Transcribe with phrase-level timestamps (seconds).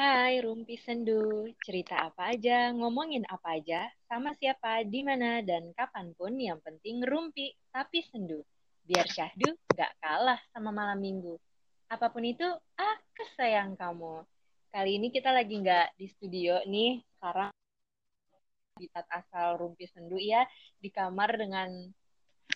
[0.00, 6.16] Hai Rumpi Sendu, cerita apa aja, ngomongin apa aja, sama siapa, di mana, dan kapan
[6.16, 8.40] pun yang penting rumpi tapi sendu.
[8.80, 11.36] Biar syahdu gak kalah sama malam minggu.
[11.92, 12.48] Apa pun itu,
[12.80, 14.24] aku sayang kamu.
[14.72, 17.52] Kali ini kita lagi nggak di studio nih, sekarang
[18.80, 20.48] habitat asal Rumpi Sendu ya,
[20.80, 21.68] di kamar dengan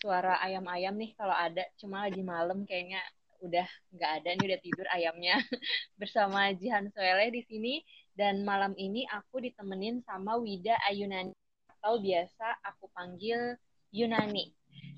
[0.01, 3.05] suara ayam-ayam nih kalau ada, cuma lagi malam kayaknya
[3.45, 5.37] udah nggak ada nih udah tidur ayamnya
[6.01, 7.75] bersama Jihan Soeleh di sini.
[8.15, 11.35] Dan malam ini aku ditemenin sama Wida Ayunani.
[11.67, 13.59] Atau biasa aku panggil
[13.95, 14.55] Yunani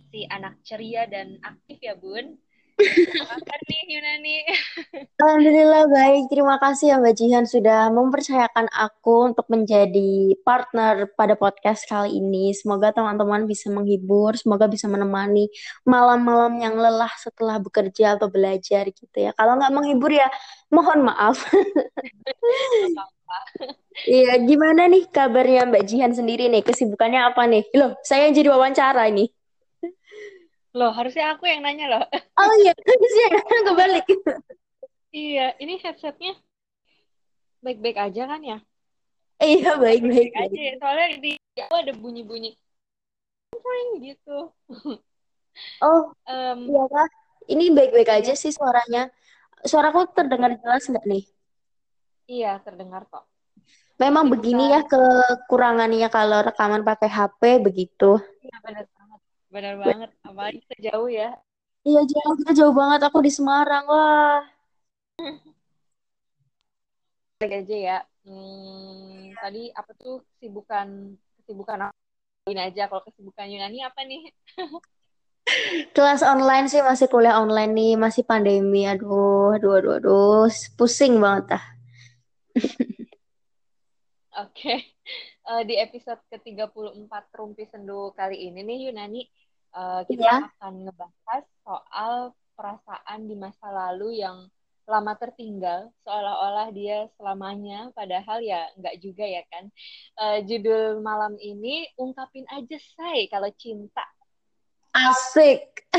[0.09, 2.39] si anak ceria dan aktif ya Bun
[2.77, 4.37] kabar nih Yunani?
[5.17, 6.29] Alhamdulillah baik.
[6.29, 12.53] Terima kasih ya Mbak Jihan sudah mempercayakan aku untuk menjadi partner pada podcast kali ini.
[12.53, 15.49] Semoga teman-teman bisa menghibur, semoga bisa menemani
[15.89, 19.33] malam-malam yang lelah setelah bekerja atau belajar gitu ya.
[19.33, 20.29] Kalau nggak menghibur ya
[20.69, 21.41] mohon maaf.
[24.07, 26.63] Iya, gimana nih kabarnya Mbak Jihan sendiri nih?
[26.63, 27.65] Kesibukannya apa nih?
[27.75, 29.33] Loh, saya yang jadi wawancara nih.
[30.77, 32.05] Loh, harusnya aku yang nanya loh.
[32.37, 33.29] Oh iya, harusnya
[33.65, 34.07] kebalik.
[35.09, 36.37] iya, ini headsetnya
[37.65, 38.59] baik-baik aja kan ya?
[39.41, 40.61] Iya, baik-baik aja.
[40.61, 40.75] Ya.
[40.77, 42.53] Soalnya di aku ada bunyi-bunyi
[44.05, 44.53] gitu.
[45.81, 47.09] Oh, um, iya kah?
[47.49, 48.19] Ini baik-baik iya.
[48.21, 49.09] aja sih suaranya.
[49.65, 51.25] Suaraku terdengar jelas nggak nih?
[52.29, 53.25] Iya, terdengar kok.
[53.97, 58.21] Memang Jadi begini ya kekurangannya kalau rekaman pakai HP begitu.
[58.45, 58.85] Iya, benar
[59.51, 61.31] Benar banget, apalagi kita jauh ya.
[61.87, 63.01] Iya jauh, kita jauh banget.
[63.07, 64.43] Aku di Semarang, wah.
[67.39, 67.99] Lagi aja ya.
[68.27, 71.97] Hmm, tadi apa tuh kesibukan kesibukan apa?
[72.51, 74.35] Ini aja kalau kesibukan Yunani apa nih?
[75.95, 78.83] Kelas online sih masih kuliah online nih, masih pandemi.
[78.83, 81.65] Aduh, aduh, aduh, aduh, pusing banget ah.
[84.37, 84.79] Oke, okay.
[85.49, 89.25] uh, eh, di episode ke-34 Rumpi Sendu kali ini nih Yunani,
[89.77, 90.49] uh, kita yeah.
[90.57, 92.13] akan ngebahas soal
[92.57, 94.49] perasaan di masa lalu yang
[94.87, 99.67] lama tertinggal, seolah-olah dia selamanya, padahal ya nggak juga ya kan.
[100.15, 104.07] Uh, judul malam ini, ungkapin aja say kalau cinta.
[104.95, 105.85] Asik.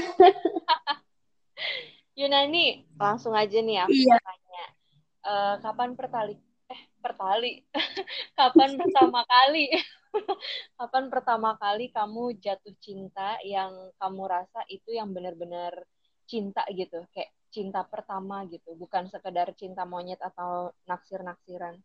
[2.18, 4.22] Yunani, langsung aja nih aku yeah.
[4.24, 4.66] tanya.
[5.28, 7.64] Uh, kapan pertali eh pertali
[8.40, 9.72] kapan pertama kali
[10.80, 15.74] kapan pertama kali kamu jatuh cinta yang kamu rasa itu yang benar-benar
[16.28, 21.80] cinta gitu kayak cinta pertama gitu bukan sekedar cinta monyet atau naksir-naksiran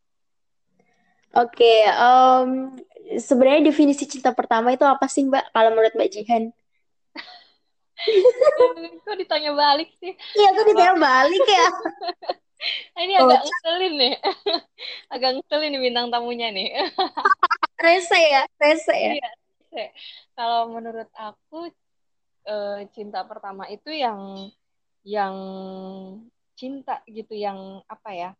[1.32, 2.76] Oke, okay, um,
[3.16, 5.48] sebenarnya definisi cinta pertama itu apa sih Mbak?
[5.48, 6.52] Kalau menurut Mbak Jihan?
[9.08, 10.12] Kok ditanya balik sih?
[10.12, 11.66] Iya, kok ditanya balik ya?
[13.02, 13.44] Ini agak oh.
[13.48, 14.14] ngeselin nih.
[15.14, 16.68] agak ngeselin nih bintang tamunya nih.
[17.82, 19.12] Rese ya, rese ya.
[19.18, 19.30] Iya.
[20.38, 21.68] Kalau menurut aku
[22.46, 24.50] uh, cinta pertama itu yang
[25.02, 25.36] yang
[26.54, 28.30] cinta gitu, yang apa ya?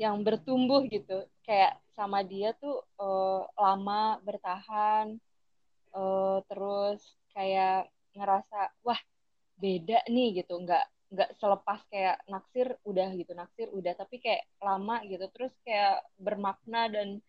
[0.00, 1.28] Yang bertumbuh gitu.
[1.44, 5.18] Kayak sama dia tuh uh, lama bertahan
[5.92, 7.02] uh, terus
[7.34, 8.98] kayak ngerasa wah
[9.58, 15.00] beda nih gitu, nggak nggak selepas kayak naksir udah gitu naksir udah tapi kayak lama
[15.08, 17.24] gitu terus kayak bermakna dan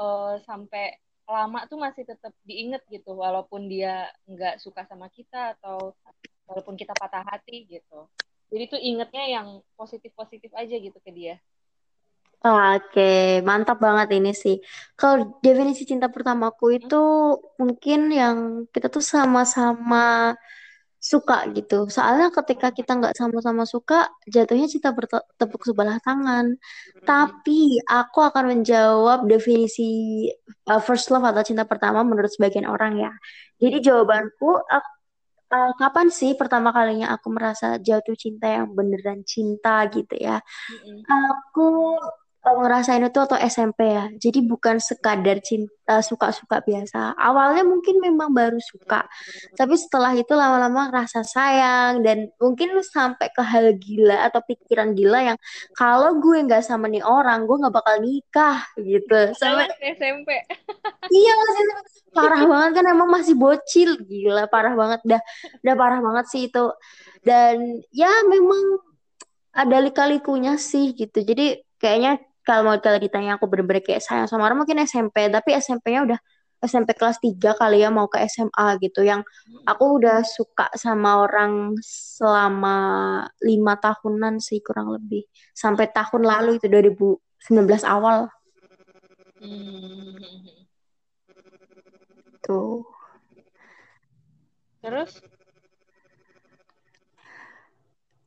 [0.00, 0.96] uh, sampai
[1.30, 5.94] lama tuh masih tetap diinget gitu walaupun dia nggak suka sama kita atau
[6.48, 8.08] walaupun kita patah hati gitu.
[8.50, 11.38] Jadi tuh ingetnya yang positif positif aja gitu ke dia.
[12.40, 14.64] Oke, mantap banget ini sih.
[14.96, 17.04] Kalau definisi cinta pertamaku itu
[17.60, 20.34] mungkin yang kita tuh sama-sama
[21.00, 21.88] suka gitu.
[21.88, 26.60] Soalnya ketika kita nggak sama-sama suka, jatuhnya cinta bertepuk sebelah tangan.
[27.08, 30.28] Tapi aku akan menjawab definisi
[30.68, 33.12] uh, first love atau cinta pertama menurut sebagian orang ya.
[33.56, 34.86] Jadi jawabanku, uh,
[35.56, 40.36] uh, kapan sih pertama kalinya aku merasa jatuh cinta yang beneran cinta gitu ya?
[40.68, 41.00] Hmm.
[41.08, 41.96] Aku
[42.40, 44.08] ngerasain itu atau SMP ya.
[44.16, 47.12] Jadi bukan sekadar cinta suka-suka biasa.
[47.12, 49.04] Awalnya mungkin memang baru suka.
[49.52, 55.20] Tapi setelah itu lama-lama rasa sayang dan mungkin sampai ke hal gila atau pikiran gila
[55.20, 55.38] yang
[55.76, 59.20] kalau gue nggak sama nih orang, gue nggak bakal nikah gitu.
[59.36, 60.40] Sama SMP.
[61.12, 61.36] iya,
[62.16, 65.22] parah banget kan emang masih bocil gila, parah banget dah.
[65.60, 66.72] Udah parah banget sih itu.
[67.20, 68.80] Dan ya memang
[69.52, 71.20] ada lika-likunya sih gitu.
[71.20, 75.56] Jadi kayaknya kalau mau kalau ditanya aku bener-bener kayak sayang sama orang mungkin SMP tapi
[75.56, 76.20] SMP-nya udah
[76.60, 79.24] SMP kelas 3 kali ya mau ke SMA gitu yang
[79.64, 82.76] aku udah suka sama orang selama
[83.40, 85.24] lima tahunan sih kurang lebih
[85.56, 86.68] sampai tahun lalu itu
[87.40, 88.28] 19 awal
[89.40, 90.12] Hmm.
[92.44, 92.84] tuh.
[94.84, 95.24] Terus?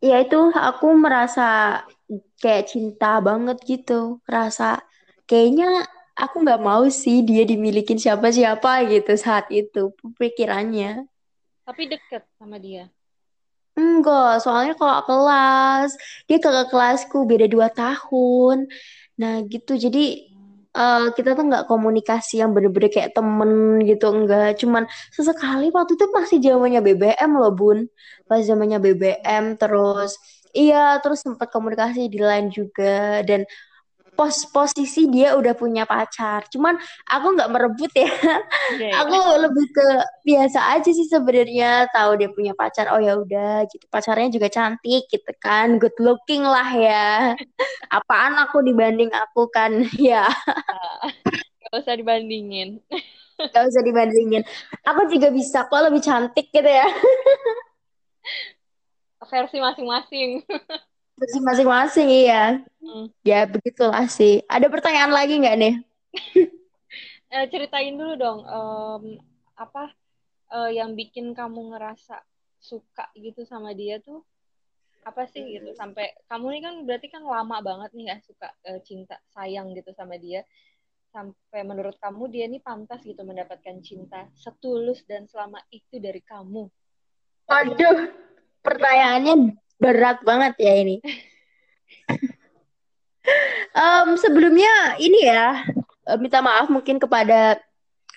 [0.02, 1.80] Ya itu aku merasa
[2.42, 4.20] kayak cinta banget gitu.
[4.28, 4.84] Rasa
[5.26, 11.10] kayaknya aku nggak mau sih dia dimilikin siapa-siapa gitu saat itu pikirannya.
[11.64, 12.92] Tapi deket sama dia.
[13.74, 15.98] Enggak, soalnya kalau kelas,
[16.30, 18.70] dia kakak kelasku beda dua tahun.
[19.18, 20.30] Nah gitu, jadi
[20.74, 24.62] eh, kita tuh nggak komunikasi yang bener-bener kayak temen gitu, enggak.
[24.62, 27.90] Cuman sesekali waktu itu masih zamannya BBM loh, Bun.
[28.30, 30.22] Pas zamannya BBM, terus
[30.54, 33.22] iya, terus sempat komunikasi di line juga.
[33.26, 33.44] Dan
[34.14, 36.46] pos posisi dia udah punya pacar.
[36.54, 36.78] Cuman
[37.10, 38.06] aku nggak merebut ya.
[39.04, 39.88] Aku lebih ke
[40.22, 42.94] biasa aja sih sebenarnya tahu dia punya pacar.
[42.94, 43.86] Oh ya udah gitu.
[43.90, 45.82] Pacarnya juga cantik gitu kan.
[45.82, 47.34] Good looking lah ya.
[47.98, 49.82] Apaan aku dibanding aku kan?
[49.98, 50.30] Ya,
[51.74, 52.86] Gak usah dibandingin.
[53.50, 54.46] gak usah dibandingin.
[54.86, 56.86] Aku juga bisa kok lebih cantik gitu ya.
[59.28, 60.30] Versi masing-masing.
[61.20, 62.64] Versi masing-masing iya.
[62.82, 63.08] Hmm.
[63.24, 64.44] Ya begitulah sih.
[64.50, 65.76] Ada pertanyaan lagi nggak nih?
[67.34, 69.18] Eh, ceritain dulu dong, em,
[69.58, 69.90] apa
[70.54, 72.22] eh, yang bikin kamu ngerasa
[72.62, 74.22] suka gitu sama dia tuh
[75.04, 78.80] apa sih gitu sampai kamu ini kan berarti kan lama banget nih ya suka eh,
[78.86, 80.46] cinta sayang gitu sama dia
[81.14, 86.66] sampai menurut kamu dia ini pantas gitu mendapatkan cinta setulus dan selama itu dari kamu.
[87.46, 88.10] Waduh,
[88.64, 90.98] pertanyaannya berat banget ya ini.
[93.74, 95.64] Em, sebelumnya ini ya,
[96.08, 97.60] eh, minta maaf mungkin kepada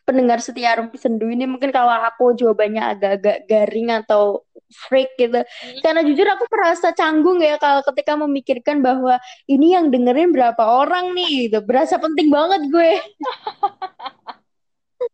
[0.07, 5.43] pendengar setia Rumpi Sendu ini mungkin kalau aku jawabannya agak-agak garing atau freak gitu.
[5.43, 5.79] Hmm.
[5.83, 9.19] Karena jujur aku merasa canggung ya kalau ketika memikirkan bahwa
[9.51, 11.59] ini yang dengerin berapa orang nih gitu.
[11.63, 12.93] Berasa penting banget gue.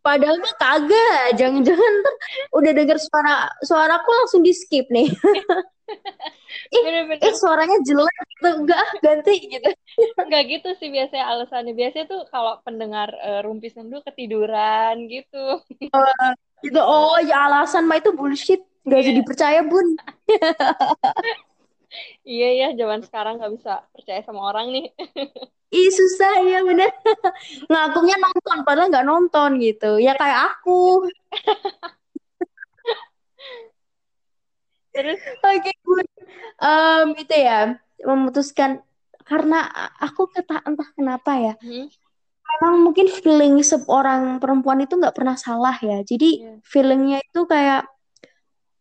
[0.00, 1.37] Padahal mah kagak.
[1.37, 1.94] Jangan-jangan
[2.56, 5.12] udah denger suara suaraku langsung di skip nih.
[6.73, 8.49] Ih, Bener-bener eh suaranya jelek gitu.
[8.65, 9.69] Enggak, ah, ganti gitu.
[10.29, 11.73] nggak gitu sih biasanya alasannya.
[11.77, 15.61] Biasanya tuh kalau pendengar eh, Rumpi Sendu ketiduran gitu.
[16.62, 16.79] Gitu.
[16.79, 18.62] Oh, ya alasan mah itu bullshit.
[18.87, 19.19] Gak bisa Iya.
[19.19, 19.99] dipercaya, Bun.
[22.23, 24.87] Iya ya, zaman sekarang nggak bisa percaya sama orang nih.
[25.73, 26.93] Ih, susah ya bener.
[27.65, 29.97] Ngakuknya nonton, padahal nggak nonton gitu.
[29.97, 31.09] Ya kayak aku.
[34.93, 36.05] Terus, Oke, Bun.
[36.61, 38.85] Em, itu ya, memutuskan.
[39.25, 39.65] Karena
[39.97, 41.55] aku kata entah kenapa ya.
[41.56, 41.88] hmm,
[42.53, 46.05] Memang mungkin feeling seorang perempuan itu nggak pernah salah ya.
[46.05, 46.61] Jadi Iya.
[46.61, 47.88] feelingnya itu kayak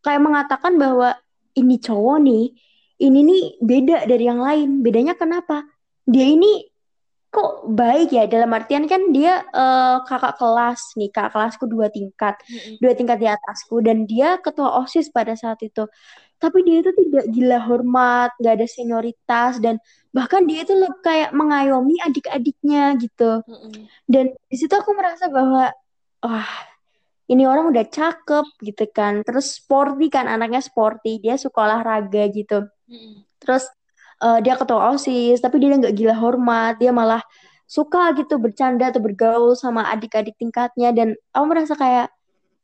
[0.04, 1.16] kayak mengatakan bahwa
[1.56, 2.52] ini cowok nih,
[3.02, 4.80] ini nih beda dari yang lain.
[4.80, 5.66] Bedanya kenapa?
[6.06, 6.62] Dia ini
[7.32, 12.36] kok baik ya dalam artian kan dia eh, kakak kelas nih, kakak kelasku dua tingkat,
[12.44, 15.88] mm-mm, dua tingkat di atasku dan dia ketua OSIS pada saat itu.
[16.36, 19.80] Tapi dia itu tidak gila hormat, nggak ada senioritas dan
[20.12, 23.40] bahkan dia itu lebih kayak mengayomi adik-adiknya gitu.
[23.48, 25.72] mm-mm, Dan di situ aku merasa bahwa
[26.20, 26.50] wah
[27.32, 29.24] ini orang udah cakep gitu kan.
[29.24, 32.68] Terus sporty kan anaknya sporty, dia suka olahraga gitu.
[33.42, 33.64] Terus
[34.22, 37.22] eh, dia ketua OSIS, tapi dia nggak gila hormat, dia malah
[37.66, 42.12] suka gitu bercanda atau bergaul sama adik-adik tingkatnya dan aku merasa kayak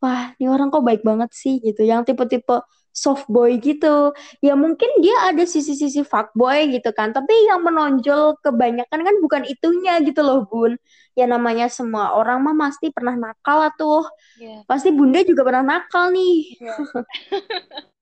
[0.05, 1.83] wah, ini orang kok baik banget sih gitu.
[1.83, 2.63] Yang tipe-tipe
[2.95, 4.11] soft boy gitu.
[4.43, 10.03] Ya mungkin dia ada sisi-sisi fuckboy gitu kan, tapi yang menonjol kebanyakan kan bukan itunya
[10.03, 10.75] gitu loh, Bun.
[11.15, 14.07] Ya namanya semua orang mah pasti pernah nakal tuh.
[14.39, 16.59] Iya, Pasti Bunda juga pernah nakal nih.
[16.59, 16.75] iya.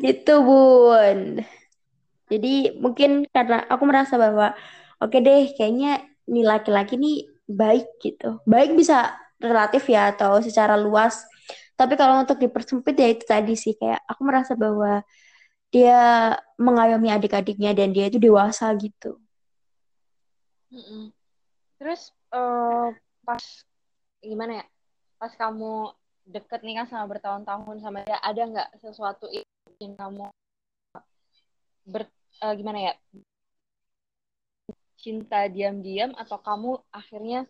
[0.00, 1.44] Gitu, Bun.
[2.30, 4.54] Jadi mungkin karena aku merasa bahwa
[5.02, 8.38] oke deh, kayaknya nih laki-laki nih baik gitu.
[8.46, 11.26] Baik bisa relatif ya atau secara luas.
[11.74, 15.02] Tapi kalau untuk dipersempit ya itu tadi sih kayak aku merasa bahwa
[15.70, 19.18] dia mengayomi adik-adiknya dan dia itu dewasa gitu.
[21.80, 22.88] Terus eh,
[23.26, 23.44] pas
[24.22, 24.66] gimana ya?
[25.18, 25.94] Pas kamu
[26.30, 30.30] deket nih kan sama bertahun-tahun sama dia, ada nggak sesuatu yang bikin kamu
[31.90, 32.06] ber
[32.40, 32.94] eh, gimana ya?
[35.00, 37.48] Cinta diam-diam atau kamu akhirnya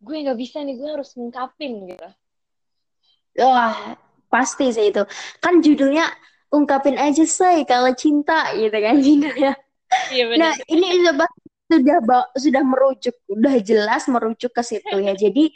[0.00, 2.08] gue nggak bisa nih, gue harus ngungkapin gitu.
[3.40, 3.96] Wah,
[4.30, 5.02] pasti sih itu.
[5.42, 6.06] Kan judulnya
[6.50, 9.54] ungkapin aja say kalau cinta gitu kan judulnya.
[10.14, 11.26] Iya Nah, ini sudah
[11.66, 11.98] sudah
[12.38, 15.18] sudah merujuk, udah jelas merujuk ke situ ya.
[15.18, 15.50] Jadi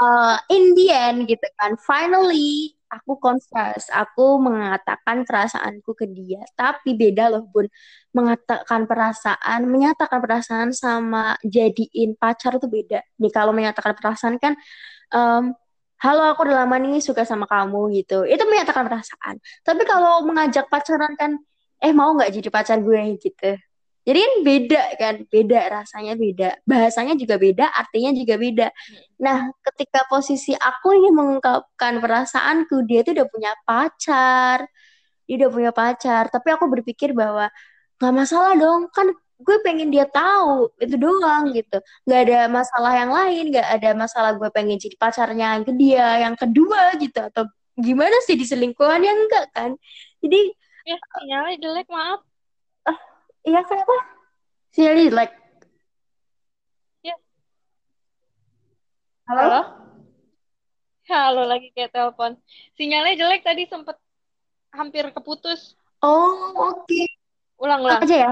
[0.00, 6.42] uh, in the end gitu kan, finally aku confess, aku mengatakan perasaanku ke dia.
[6.54, 7.66] Tapi beda loh, Bun.
[8.14, 13.02] Mengatakan perasaan, menyatakan perasaan sama jadiin pacar itu beda.
[13.20, 14.54] Nih kalau menyatakan perasaan kan,
[15.12, 15.52] um,
[16.00, 18.24] halo aku udah lama nih suka sama kamu gitu.
[18.24, 19.36] Itu menyatakan perasaan.
[19.66, 21.40] Tapi kalau mengajak pacaran kan,
[21.82, 23.52] eh mau nggak jadi pacar gue gitu.
[24.06, 28.66] Jadi kan beda kan, beda rasanya beda, bahasanya juga beda, artinya juga beda.
[29.18, 34.62] Nah, ketika posisi aku ingin mengungkapkan perasaanku, dia itu udah punya pacar,
[35.26, 36.30] dia udah punya pacar.
[36.30, 37.50] Tapi aku berpikir bahwa
[37.98, 39.10] nggak masalah dong, kan
[39.42, 41.78] gue pengen dia tahu itu doang gitu.
[42.06, 45.72] Nggak ada masalah yang lain, nggak ada masalah gue pengen jadi pacarnya yang ke
[46.22, 47.42] yang kedua gitu atau
[47.76, 49.70] gimana sih diselingkuhan yang enggak kan?
[50.22, 50.40] Jadi
[50.86, 52.25] ya sinyalnya jelek maaf
[53.46, 53.96] Iya kenapa?
[54.74, 55.30] Sinyalnya jelek.
[57.06, 57.14] Ya.
[59.30, 59.40] Halo?
[59.46, 59.60] Halo?
[61.06, 62.34] Halo lagi kayak telepon.
[62.74, 63.94] Sinyalnya jelek tadi sempet
[64.74, 65.78] hampir keputus.
[66.02, 67.02] Oh, oke.
[67.62, 68.02] Ulang-ulang.
[68.02, 68.30] Aja ya.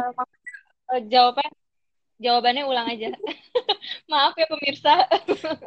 [0.90, 1.54] Uh, jawabannya
[2.18, 3.14] jawabannya ulang aja.
[4.10, 5.06] Maaf ya pemirsa.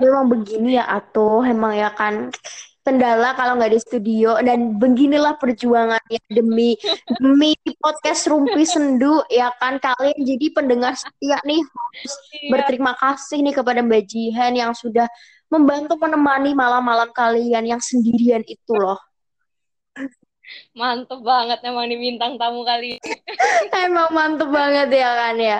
[0.03, 2.35] Memang begini ya Ato, emang ya kan
[2.87, 6.79] kendala kalau nggak di studio dan beginilah perjuangannya demi
[7.19, 7.51] demi
[7.83, 12.47] podcast Rumpi Sendu ya kan kalian jadi pendengar setia nih harus iya.
[12.55, 15.11] berterima kasih nih kepada Mbak Jihan yang sudah
[15.51, 18.99] membantu menemani malam-malam kalian yang sendirian itu loh.
[20.71, 23.03] Mantep banget emang nih bintang tamu kali
[23.83, 25.59] emang mantep banget ya kan ya.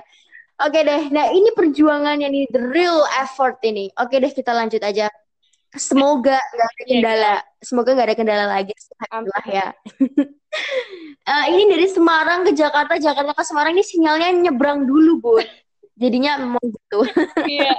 [0.57, 3.93] Oke deh, nah ini perjuangannya nih, the real effort ini.
[3.93, 5.05] Oke deh, kita lanjut aja.
[5.75, 7.35] Semoga nggak ada iya, kendala.
[7.59, 8.71] Semoga nggak ada kendala lagi.
[9.03, 9.67] Alhamdulillah ya.
[11.27, 15.33] uh, ini dari Semarang ke Jakarta, Jakarta ke Semarang ini sinyalnya nyebrang dulu, Bu.
[16.01, 16.99] Jadinya memang gitu.
[17.51, 17.75] Iya.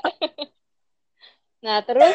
[1.65, 2.13] nah, terus?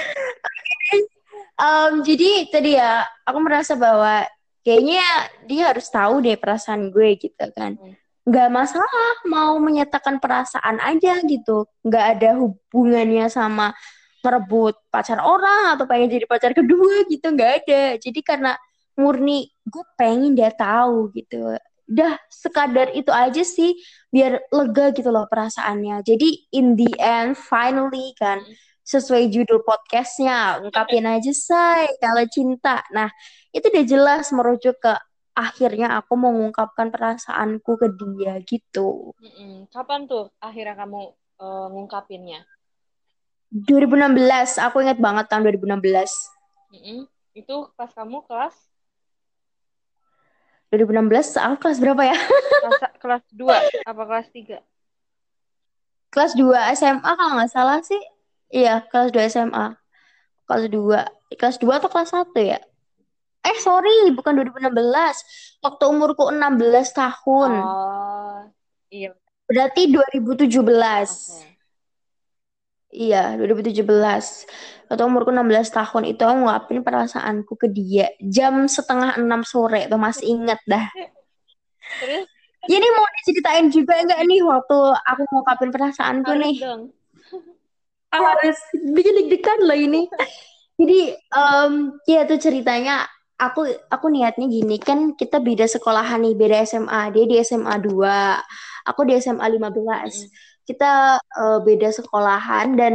[1.58, 4.28] um, jadi tadi ya, aku merasa bahwa
[4.62, 5.04] kayaknya
[5.50, 7.82] dia harus tahu deh perasaan gue gitu kan.
[7.82, 7.98] Hmm.
[8.24, 11.68] Gak masalah mau menyatakan perasaan aja gitu.
[11.84, 13.76] Gak ada hubungannya sama
[14.24, 17.84] merebut pacar orang atau pengen jadi pacar kedua gitu nggak ada.
[18.00, 18.56] Jadi karena
[18.96, 21.60] murni gue pengen dia tahu gitu.
[21.84, 23.76] Udah sekadar itu aja sih
[24.08, 26.02] biar lega gitu loh perasaannya.
[26.08, 28.40] Jadi in the end finally kan
[28.84, 32.80] sesuai judul podcastnya ungkapin aja say kalau cinta.
[32.96, 33.12] Nah
[33.52, 34.94] itu udah jelas merujuk ke
[35.34, 39.12] akhirnya aku mengungkapkan perasaanku ke dia gitu.
[39.74, 41.02] Kapan tuh akhirnya kamu
[41.42, 42.46] uh, ngungkapinnya
[43.54, 45.78] 2016, aku ingat banget tahun 2016.
[46.74, 47.00] Mm -hmm.
[47.38, 48.58] Itu pas kamu kelas?
[50.74, 52.18] 2016, aku kelas berapa ya?
[52.18, 54.58] kelas, kelas 2, apa kelas 3?
[56.10, 58.02] Kelas 2 SMA kalau nggak salah sih.
[58.50, 59.78] Iya, kelas 2 SMA.
[60.50, 61.38] Kelas 2.
[61.38, 62.60] Kelas 2 atau kelas 1 ya?
[63.44, 65.62] Eh, sorry, bukan 2016.
[65.62, 67.52] Waktu umurku 16 tahun.
[67.62, 68.42] Oh,
[68.90, 69.14] iya.
[69.46, 70.58] Berarti 2017.
[70.58, 71.53] Okay.
[72.94, 74.46] Iya, 2017.
[74.86, 78.14] Atau umurku 16 tahun itu aku ngelakuin perasaanku ke dia.
[78.22, 80.86] Jam setengah enam sore tuh masih inget dah.
[82.00, 82.30] Terus?
[82.64, 86.56] Jadi mau diceritain juga enggak nih waktu aku ngungkapin perasaanku Harus nih?
[86.62, 86.82] Dong.
[88.14, 88.58] Harus
[88.94, 90.08] bikin deg-degan loh ini.
[90.78, 91.00] Jadi
[91.34, 93.04] um, ya tuh ceritanya
[93.36, 97.12] aku aku niatnya gini kan kita beda sekolahan nih, beda SMA.
[97.12, 99.74] Dia di SMA 2, aku di SMA 15.
[99.74, 102.94] Mm kita uh, beda sekolahan dan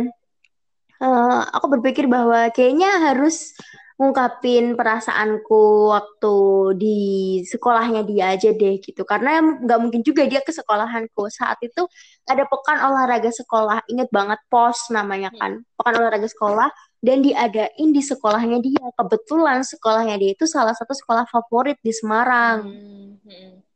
[1.03, 3.55] uh, aku berpikir bahwa kayaknya harus
[3.99, 6.37] ngungkapin perasaanku waktu
[6.79, 6.99] di
[7.43, 9.03] sekolahnya dia aja deh gitu.
[9.03, 11.27] Karena nggak mungkin juga dia ke sekolahanku.
[11.35, 11.83] Saat itu
[12.31, 13.83] ada pekan olahraga sekolah.
[13.91, 15.67] Inget banget pos namanya kan.
[15.75, 16.71] Pekan olahraga sekolah.
[17.03, 18.87] Dan diadain di sekolahnya dia.
[18.95, 22.71] Kebetulan sekolahnya dia itu salah satu sekolah favorit di Semarang.
[22.71, 23.67] Hmm.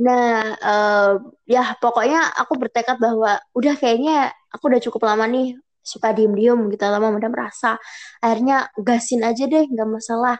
[0.00, 1.12] Nah, uh,
[1.44, 6.84] ya pokoknya aku bertekad bahwa udah kayaknya aku udah cukup lama nih suka diem-diem gitu
[6.88, 7.80] lama udah merasa
[8.20, 10.36] akhirnya gasin aja deh nggak masalah.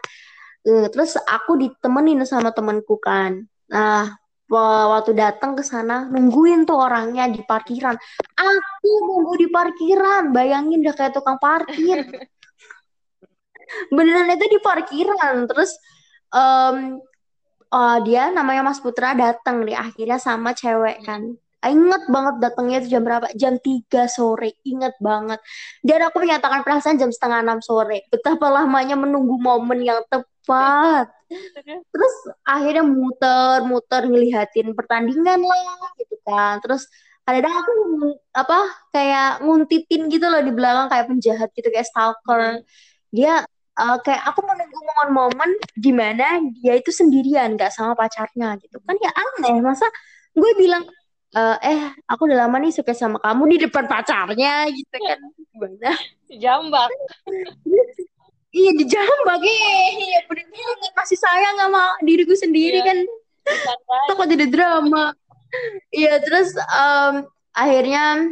[0.65, 3.45] Uh, terus aku ditemenin sama temanku kan.
[3.69, 4.17] Nah
[4.51, 7.95] waktu datang ke sana nungguin tuh orangnya di parkiran.
[8.35, 12.03] Aku nunggu di parkiran bayangin udah kayak tukang parkir.
[13.95, 15.47] Beneran itu di parkiran.
[15.47, 15.71] Terus
[16.35, 16.99] um,
[17.73, 22.97] uh, dia namanya Mas Putra datang nih akhirnya sama cewek kan Ingat banget datangnya itu
[22.97, 23.29] jam berapa?
[23.37, 24.57] Jam 3 sore.
[24.65, 25.37] Ingat banget.
[25.85, 28.09] Dan aku menyatakan perasaan jam setengah 6 sore.
[28.09, 31.05] Betapa lamanya menunggu momen yang tepat.
[31.93, 36.57] Terus akhirnya muter-muter ngelihatin pertandingan lah gitu kan.
[36.65, 36.89] Terus
[37.21, 37.73] kadang aku
[38.33, 38.59] apa
[38.89, 42.65] kayak nguntitin gitu loh di belakang kayak penjahat gitu kayak stalker.
[43.13, 43.45] Dia
[43.77, 48.79] uh, kayak aku menunggu momen-momen di mana dia itu sendirian gak sama pacarnya gitu.
[48.83, 49.87] Kan ya aneh masa
[50.31, 50.87] gue bilang
[51.35, 55.19] uh, eh aku udah lama nih suka sama kamu di depan pacarnya gitu kan.
[55.51, 55.91] Gimana?
[56.31, 56.89] Jambak
[58.51, 59.39] iya dijambak.
[59.41, 62.87] Iya bener-bener masih sayang sama diriku sendiri iya.
[62.87, 62.97] kan.
[64.11, 65.15] Takut jadi drama.
[65.91, 68.31] Iya terus um, akhirnya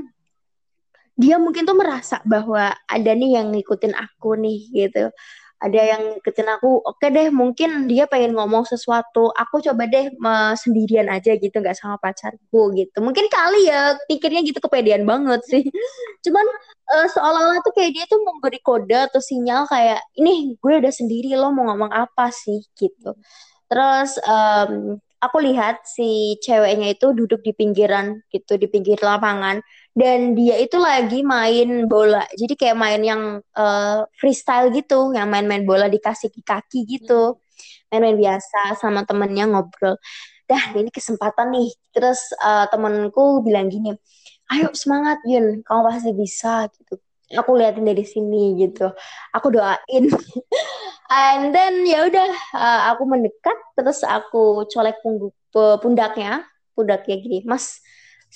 [1.19, 5.11] dia mungkin tuh merasa bahwa ada nih yang ngikutin aku nih gitu.
[5.59, 10.07] Ada yang ngikutin aku oke deh mungkin dia pengen ngomong sesuatu aku coba deh
[10.55, 13.03] sendirian aja gitu nggak sama pacarku gitu.
[13.03, 15.67] Mungkin kali ya pikirnya gitu kepedean banget sih.
[16.23, 16.45] Cuman
[16.95, 21.35] uh, seolah-olah tuh kayak dia tuh memberi kode atau sinyal kayak ini gue udah sendiri
[21.35, 22.63] lo mau ngomong apa sih?
[22.79, 23.11] Gitu.
[23.67, 29.59] Terus um, aku lihat si ceweknya itu duduk di pinggiran gitu di pinggir lapangan
[29.97, 32.23] dan dia itu lagi main bola.
[32.33, 35.11] Jadi kayak main yang uh, freestyle gitu.
[35.11, 37.41] Yang main-main bola dikasih kaki gitu.
[37.91, 39.97] Main-main biasa sama temennya ngobrol.
[40.47, 41.69] Dah ini kesempatan nih.
[41.91, 43.97] Terus uh, temenku bilang gini
[44.49, 45.61] ayo semangat Yun.
[45.63, 46.97] Kamu pasti bisa gitu.
[47.37, 48.89] Aku liatin dari sini gitu.
[49.37, 50.05] Aku doain.
[51.09, 53.57] And then ya udah uh, aku mendekat.
[53.77, 54.97] Terus aku colek
[55.53, 56.45] pundaknya.
[56.73, 57.83] Pundaknya gini mas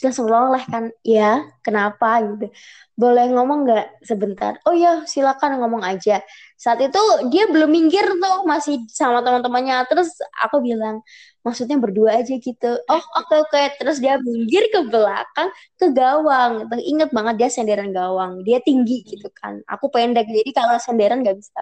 [0.02, 2.18] langsung loleh kan ya kenapa?
[2.26, 2.50] gitu.
[2.98, 4.58] Boleh ngomong nggak sebentar?
[4.66, 6.22] Oh ya silakan ngomong aja.
[6.58, 9.86] Saat itu dia belum minggir tuh masih sama teman-temannya.
[9.86, 10.10] Terus
[10.42, 11.06] aku bilang
[11.46, 12.72] maksudnya berdua aja gitu.
[12.90, 13.50] Oh oke okay, oke.
[13.54, 13.66] Okay.
[13.78, 16.66] terus dia minggir ke belakang ke gawang.
[17.14, 18.42] Banget dia senderan gawang.
[18.42, 19.62] Dia tinggi gitu kan.
[19.70, 21.62] Aku pendek jadi kalau senderan nggak bisa.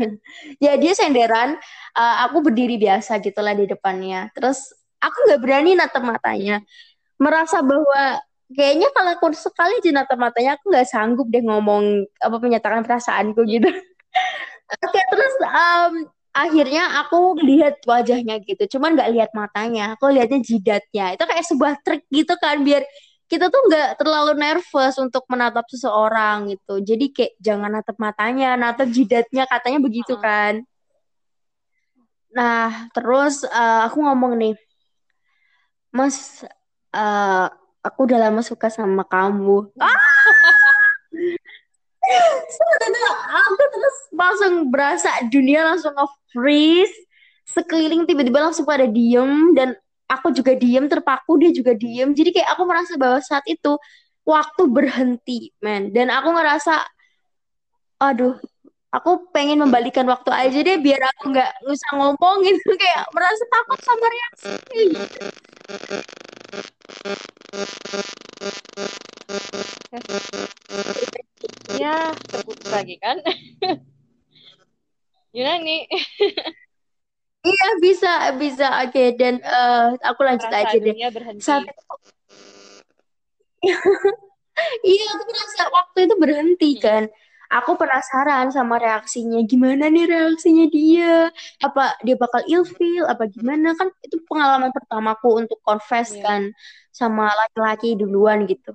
[0.64, 1.60] Ya dia senderan
[1.92, 4.32] uh, aku berdiri biasa gitulah di depannya.
[4.32, 6.60] Terus aku nggak berani natap matanya
[7.20, 8.18] merasa bahwa
[8.50, 13.68] kayaknya kalau aku sekali jenata matanya aku nggak sanggup deh ngomong apa menyatakan perasaanku gitu.
[14.86, 15.94] Oke terus um,
[16.30, 21.14] akhirnya aku lihat wajahnya gitu, cuman nggak lihat matanya, aku lihatnya jidatnya.
[21.14, 22.86] Itu kayak sebuah trik gitu kan biar
[23.30, 26.82] kita tuh nggak terlalu nervous untuk menatap seseorang gitu.
[26.82, 30.62] Jadi kayak jangan natap matanya, natap jidatnya katanya begitu kan.
[32.34, 34.54] Nah terus uh, aku ngomong nih,
[35.94, 36.42] Mas
[36.94, 37.46] uh,
[37.80, 39.70] aku udah lama suka sama kamu.
[39.80, 39.90] Ah!
[43.50, 46.96] aku terus langsung berasa dunia langsung nge-freeze.
[47.50, 49.74] Sekeliling tiba-tiba langsung pada diem dan
[50.06, 52.14] aku juga diem terpaku dia juga diem.
[52.14, 53.74] Jadi kayak aku merasa bahwa saat itu
[54.22, 55.90] waktu berhenti, men.
[55.90, 56.78] Dan aku ngerasa
[58.00, 58.38] aduh,
[58.90, 63.78] aku pengen membalikan waktu aja deh biar aku nggak usah ngomong gitu kayak merasa takut
[63.82, 64.52] sama reaksi
[71.80, 73.16] ya terputus lagi kan
[75.36, 75.88] Yunani
[77.50, 79.16] iya bisa bisa oke okay.
[79.16, 81.46] dan uh, aku lanjut Rasa aja deh berhenti.
[84.84, 86.82] Iya aku merasa waktu itu berhenti hmm.
[86.84, 87.02] kan
[87.50, 93.90] aku penasaran sama reaksinya gimana nih reaksinya dia apa dia bakal ilfeel apa gimana kan
[94.06, 96.22] itu pengalaman pertamaku untuk confess yeah.
[96.22, 96.42] kan
[96.94, 98.70] sama laki-laki duluan gitu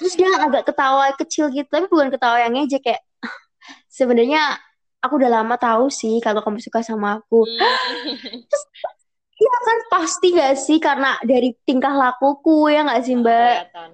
[0.00, 3.04] terus dia agak ketawa kecil gitu tapi bukan ketawa yang ngejek kayak
[3.92, 4.56] sebenarnya
[5.04, 8.48] aku udah lama tahu sih kalau kamu suka sama aku hmm.
[8.48, 8.64] terus
[9.40, 13.72] Iya kan pasti gak sih karena dari tingkah lakuku ya gak sih mbak?
[13.72, 13.90] Kelihatan.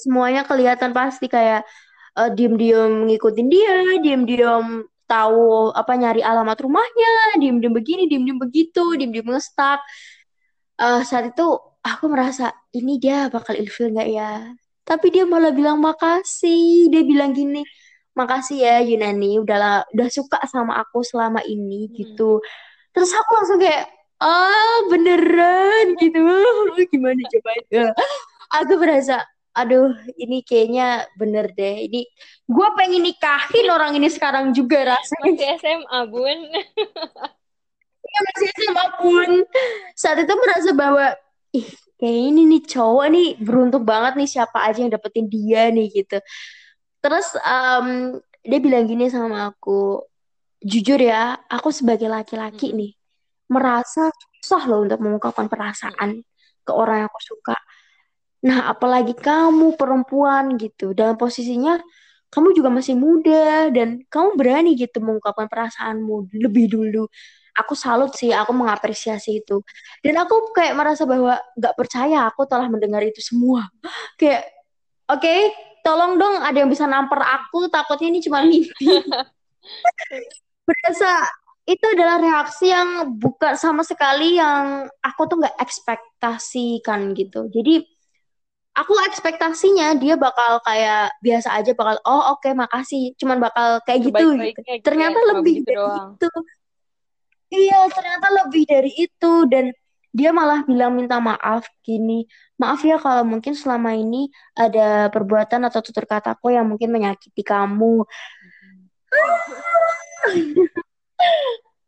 [0.00, 1.68] Semuanya kelihatan pasti kayak
[2.18, 9.26] uh, diem-diem ngikutin dia, diem-diem tahu apa nyari alamat rumahnya, diem-diem begini, diem-diem begitu, diem-diem
[9.28, 9.82] ngestak.
[10.74, 11.46] Uh, saat itu
[11.84, 14.32] aku merasa ini dia bakal ilfil nggak ya?
[14.84, 16.92] Tapi dia malah bilang makasih.
[16.92, 17.64] Dia bilang gini,
[18.16, 21.92] makasih ya Yunani, udah udah suka sama aku selama ini hmm.
[21.98, 22.40] gitu.
[22.94, 23.90] Terus aku langsung kayak,
[24.22, 26.22] ah beneran gitu.
[26.92, 27.82] Gimana coba itu?
[28.54, 31.86] Aku berasa aduh ini kayaknya bener deh.
[31.86, 32.02] Ini
[32.44, 36.38] gue pengen nikahin orang ini sekarang juga rasanya masih SMA bun.
[38.14, 39.30] Ya masih SMA bun.
[39.98, 41.06] Saat itu merasa bahwa
[41.50, 41.66] ih
[41.98, 46.22] kayak ini nih cowok nih beruntung banget nih siapa aja yang dapetin dia nih gitu.
[47.02, 48.14] Terus um,
[48.44, 50.04] dia bilang gini sama aku
[50.64, 52.76] jujur ya aku sebagai laki-laki hmm.
[52.76, 52.92] nih
[53.52, 54.08] merasa
[54.40, 56.24] susah loh untuk mengungkapkan perasaan
[56.64, 57.56] ke orang yang aku suka
[58.44, 61.80] Nah, apalagi kamu perempuan gitu, dalam posisinya
[62.28, 67.06] kamu juga masih muda dan kamu berani gitu mengungkapkan perasaanmu lebih dulu.
[67.54, 69.62] Aku salut sih, aku mengapresiasi itu.
[70.02, 73.70] Dan aku kayak merasa bahwa gak percaya aku telah mendengar itu semua.
[74.18, 74.50] Kayak,
[75.06, 75.54] oke, okay,
[75.86, 78.74] tolong dong ada yang bisa nampar aku, takutnya ini cuma mimpi.
[80.66, 81.30] berasa
[81.64, 87.46] itu adalah reaksi yang bukan sama sekali yang aku tuh nggak ekspektasikan gitu.
[87.48, 87.93] Jadi
[88.74, 94.10] aku ekspektasinya dia bakal kayak biasa aja bakal oh oke okay, makasih cuman bakal kayak
[94.10, 94.66] gitu gitu.
[94.66, 96.10] gitu Ternyata ya, lebih gitu dari doang.
[96.18, 96.30] itu.
[97.54, 99.70] Iya, ternyata lebih dari itu dan
[100.10, 102.26] dia malah bilang minta maaf gini.
[102.58, 104.26] Maaf ya kalau mungkin selama ini
[104.58, 108.02] ada perbuatan atau tutur kataku yang mungkin menyakiti kamu.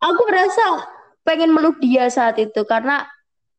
[0.07, 0.87] Aku merasa
[1.27, 3.11] pengen meluk dia saat itu karena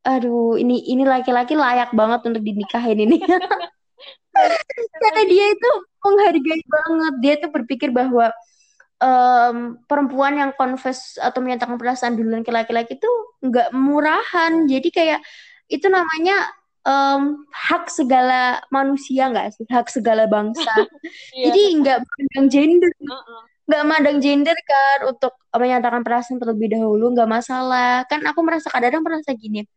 [0.06, 3.18] aduh ini ini laki-laki layak banget untuk dinikahin ini.
[5.02, 5.72] Karena dia itu
[6.06, 7.14] menghargai banget.
[7.22, 8.30] Dia tuh berpikir bahwa
[9.02, 14.66] um, perempuan yang confess atau menyatakan perasaan duluan ke laki-laki itu nggak murahan.
[14.70, 15.20] Jadi kayak
[15.68, 16.48] itu namanya
[16.88, 19.66] um, hak segala manusia nggak sih?
[19.68, 20.72] Hak segala bangsa.
[21.38, 21.54] Iya.
[21.54, 22.92] Jadi nggak pandang gender.
[23.68, 28.08] Nggak mandang gender kan untuk menyatakan perasaan terlebih dahulu nggak masalah.
[28.08, 29.68] Kan aku merasa kadang-kadang merasa gini.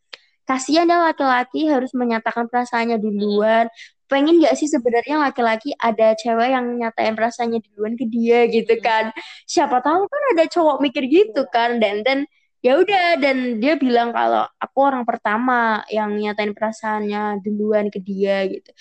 [0.47, 3.71] Kasihan ya laki-laki harus menyatakan perasaannya duluan
[4.11, 9.15] pengen gak sih sebenarnya laki-laki ada cewek yang nyatain perasaannya duluan ke dia gitu kan
[9.47, 11.55] siapa tahu kan ada cowok mikir gitu iya.
[11.55, 12.19] kan dan dan
[12.59, 18.51] ya udah dan dia bilang kalau aku orang pertama yang nyatain perasaannya duluan ke dia
[18.51, 18.75] gitu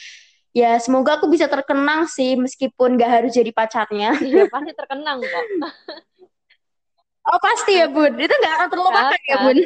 [0.55, 4.17] ya semoga aku bisa terkenang sih meskipun gak harus jadi pacarnya.
[4.19, 5.45] Iya pasti terkenang kok.
[7.29, 9.57] Oh pasti ya bun, itu gak akan terlupakan ya bun.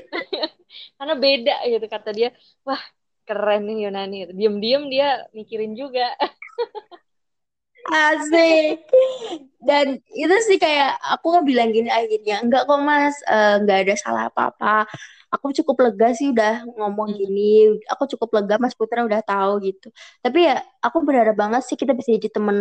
[1.00, 2.30] Karena beda gitu kata dia,
[2.68, 2.82] wah
[3.24, 4.20] keren nih Yunani.
[4.36, 6.12] Diem-diem dia mikirin juga.
[8.12, 8.84] Asik.
[9.64, 13.16] Dan itu sih kayak aku bilang gini akhirnya enggak kok mas.
[13.28, 14.88] Uh, nggak ada salah apa-apa
[15.34, 17.18] aku cukup lega sih udah ngomong hmm.
[17.18, 17.52] gini.
[17.90, 19.90] Aku cukup lega Mas Putra udah tahu gitu.
[20.22, 22.58] Tapi ya aku berharap banget sih kita bisa jadi temen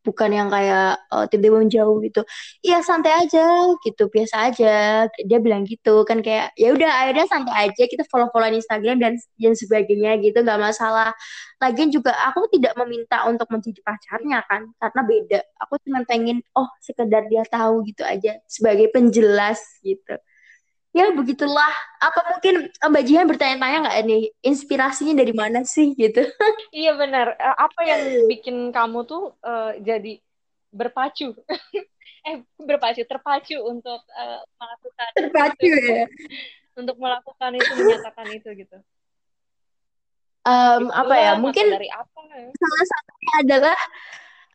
[0.00, 2.22] bukan yang kayak uh, tiba-tiba menjauh gitu.
[2.64, 4.08] Iya santai aja gitu.
[4.08, 4.74] Biasa aja.
[5.28, 7.82] Dia bilang gitu kan kayak ya udah akhirnya santai aja.
[7.84, 10.40] Kita follow-follow Instagram dan dan sebagainya gitu.
[10.40, 11.12] Nggak masalah.
[11.60, 15.40] Lagian juga aku tidak meminta untuk menjadi pacarnya kan karena beda.
[15.68, 18.40] Aku cuma pengen oh sekedar dia tahu gitu aja.
[18.48, 20.16] Sebagai penjelas gitu
[20.96, 21.74] ya begitulah.
[22.00, 26.24] Apa mungkin eh, Mbak Jihan bertanya-tanya nggak nih inspirasinya dari mana sih gitu?
[26.72, 27.36] Iya benar.
[27.36, 30.16] Eh, apa yang bikin kamu tuh uh, jadi
[30.72, 31.36] berpacu?
[32.26, 36.10] Eh berpacu terpacu untuk uh, melakukan terpacu itu, ya
[36.74, 38.78] untuk melakukan itu menyatakan itu gitu.
[40.42, 42.18] Um, apa ya mungkin dari apa?
[42.50, 43.78] salah satunya adalah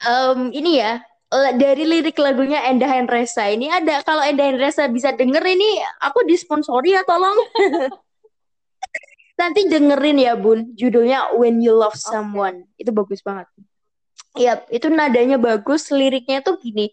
[0.03, 0.99] um, ini ya
[1.31, 6.91] dari lirik lagunya Endah Resa ini ada kalau Endah Resa bisa denger ini aku disponsori
[6.91, 7.39] ya tolong.
[9.39, 10.75] Nanti dengerin ya bun.
[10.75, 12.67] Judulnya When You Love Someone.
[12.75, 12.83] Okay.
[12.83, 13.47] itu bagus banget.
[14.35, 15.87] Ya itu nadanya bagus.
[15.87, 16.91] Liriknya tuh gini.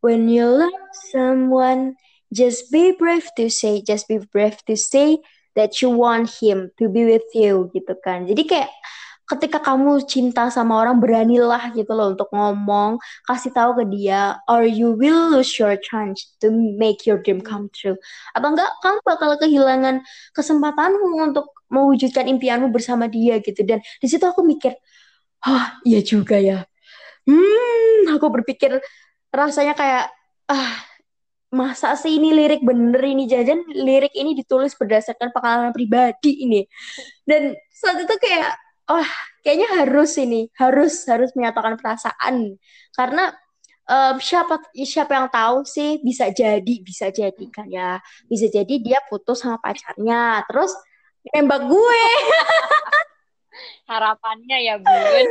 [0.00, 1.96] When you love someone
[2.28, 5.16] just be brave to say just be brave to say
[5.56, 8.28] that you want him to be with you gitu kan.
[8.28, 8.68] Jadi kayak
[9.24, 13.00] ketika kamu cinta sama orang beranilah gitu loh untuk ngomong.
[13.24, 17.72] Kasih tahu ke dia or you will lose your chance to make your dream come
[17.72, 17.96] true?
[18.36, 20.04] Atau enggak kamu bakal kehilangan
[20.36, 23.64] kesempatanmu untuk mewujudkan impianmu bersama dia gitu.
[23.64, 24.76] Dan di situ aku mikir
[25.48, 26.68] oh iya juga ya.
[27.24, 28.76] Hmm aku berpikir
[29.32, 30.12] rasanya kayak
[30.52, 30.76] ah
[31.54, 33.24] masa sih ini lirik bener ini?
[33.30, 36.66] Jajan lirik ini ditulis berdasarkan pengalaman pribadi ini.
[37.24, 39.08] Dan saat itu kayak oh
[39.44, 42.56] kayaknya harus ini harus harus menyatakan perasaan.
[42.92, 43.32] Karena
[43.88, 48.00] um, siapa siapa yang tahu sih bisa jadi bisa jadi kan ya.
[48.28, 50.72] Bisa jadi dia putus sama pacarnya terus
[51.32, 52.04] nembak gue.
[53.90, 55.28] Harapannya ya bun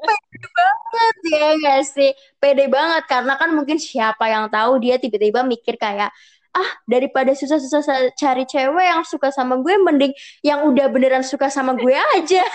[0.00, 2.10] pede banget ya gak sih?
[2.40, 6.10] Pede banget karena kan mungkin siapa yang tahu dia tiba-tiba mikir kayak
[6.50, 11.74] ah daripada susah-susah cari cewek yang suka sama gue mending yang udah beneran suka sama
[11.78, 12.42] gue aja.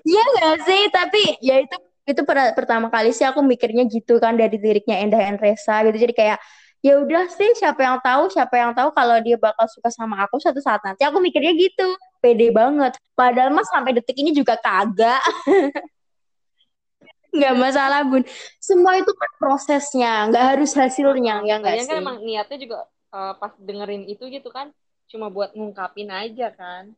[0.00, 0.82] Iya gak sih?
[0.88, 1.76] Tapi ya itu
[2.08, 6.08] itu per pertama kali sih aku mikirnya gitu kan dari liriknya Endah Enresa gitu.
[6.08, 6.38] Jadi kayak
[6.80, 10.40] ya udah sih siapa yang tahu siapa yang tahu kalau dia bakal suka sama aku
[10.40, 11.04] suatu saat nanti.
[11.04, 11.84] Aku mikirnya gitu.
[12.24, 12.96] Pede banget.
[13.12, 15.20] Padahal mas sampai detik ini juga kagak
[17.38, 18.22] nggak masalah bun.
[18.58, 21.90] Semua itu kan prosesnya nggak harus hasilnya ya nggak kan sih?
[21.90, 22.78] kan emang niatnya juga
[23.14, 24.74] uh, pas dengerin itu gitu kan
[25.08, 26.92] cuma buat ngungkapin aja kan.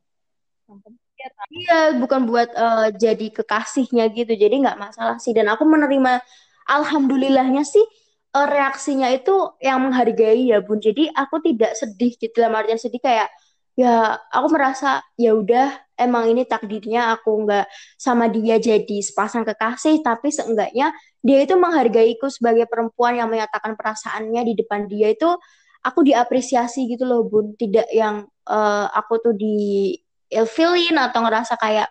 [1.51, 4.33] Iya bukan buat uh, jadi kekasihnya gitu.
[4.35, 5.37] Jadi nggak masalah sih.
[5.37, 6.23] Dan aku menerima
[6.67, 7.85] alhamdulillahnya sih
[8.35, 10.81] uh, reaksinya itu yang menghargai ya bun.
[10.81, 13.29] Jadi aku tidak sedih gitu dalam artian sedih kayak
[13.79, 17.69] ya aku merasa ya udah emang ini takdirnya aku nggak
[18.01, 24.43] sama dia jadi sepasang kekasih, tapi seenggaknya dia itu menghargaiku sebagai perempuan yang menyatakan perasaannya
[24.49, 25.29] di depan dia itu
[25.85, 29.97] aku diapresiasi gitu loh Bun, tidak yang uh, aku tuh di
[30.33, 31.89] ilfilin atau ngerasa kayak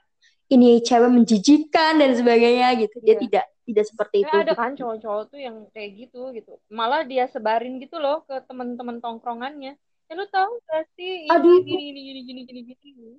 [0.49, 2.97] ini cewek menjijikan dan sebagainya gitu.
[3.05, 3.21] Dia yeah.
[3.21, 4.33] tidak tidak seperti itu.
[4.33, 4.57] ada gitu.
[4.57, 6.57] kan cowok-cowok tuh yang kayak gitu gitu.
[6.73, 9.77] Malah dia sebarin gitu loh ke teman-teman tongkrongannya.
[10.09, 11.61] Ya lu tahu gak sih ini Aduh.
[11.61, 13.09] gini gini gini gini gini gini.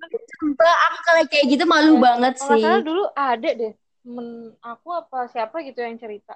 [0.43, 2.01] Sumpah aku kalau kayak gitu malu ya.
[2.03, 2.63] banget sih.
[2.67, 6.35] Kalau dulu ada deh men aku apa siapa gitu yang cerita.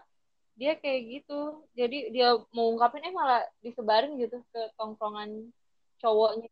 [0.55, 1.59] Dia kayak gitu.
[1.75, 5.51] Jadi dia mau ungkapin eh malah disebarin gitu ke tongkrongan
[5.99, 6.47] cowoknya.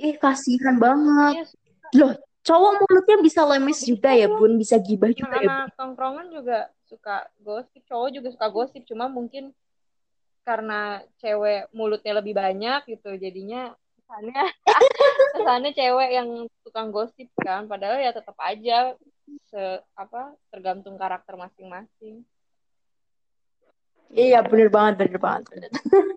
[0.00, 1.44] Ih kasihan banget.
[1.44, 1.44] Ya,
[2.00, 2.12] Loh,
[2.48, 6.58] cowok mulutnya bisa lemes juga ya bun bisa gibah juga anak, -anak ya tongkrongan juga
[6.88, 9.52] suka gosip cowok juga suka gosip cuma mungkin
[10.48, 14.44] karena cewek mulutnya lebih banyak gitu jadinya kesannya
[15.36, 16.28] kesannya cewek yang
[16.64, 18.96] tukang gosip kan padahal ya tetap aja
[19.52, 22.24] se apa tergantung karakter masing-masing
[24.08, 25.70] iya bener banget bener banget bener.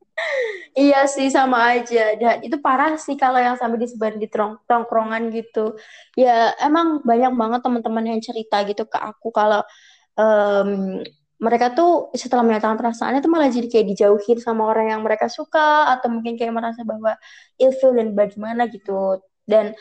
[0.71, 4.31] Iya sih sama aja dan itu parah sih kalau yang sampai disebar di
[4.63, 5.75] tongkrongan gitu.
[6.15, 9.67] Ya emang banyak banget teman-teman yang cerita gitu ke aku kalau
[10.15, 11.03] um,
[11.41, 15.89] mereka tuh setelah menyatakan perasaannya tuh malah jadi kayak dijauhin sama orang yang mereka suka
[15.89, 17.17] atau mungkin kayak merasa bahwa
[17.57, 19.17] ilfil dan bagaimana gitu.
[19.41, 19.73] Dan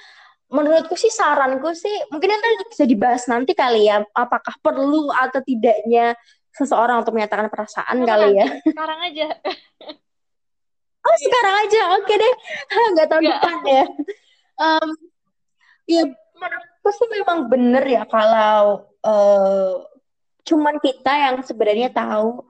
[0.48, 6.16] menurutku sih saranku sih mungkin nanti bisa dibahas nanti kali ya apakah perlu atau tidaknya
[6.50, 8.48] seseorang untuk menyatakan perasaan kali ya.
[8.64, 9.28] Sekarang aja.
[11.00, 12.34] Oh sekarang aja, oke deh.
[12.92, 13.84] Nggak tahu depan ya.
[14.60, 14.88] Um,
[15.88, 16.04] ya
[16.36, 19.80] menurutku sih memang bener ya kalau uh,
[20.44, 22.44] cuman kita yang sebenarnya tahu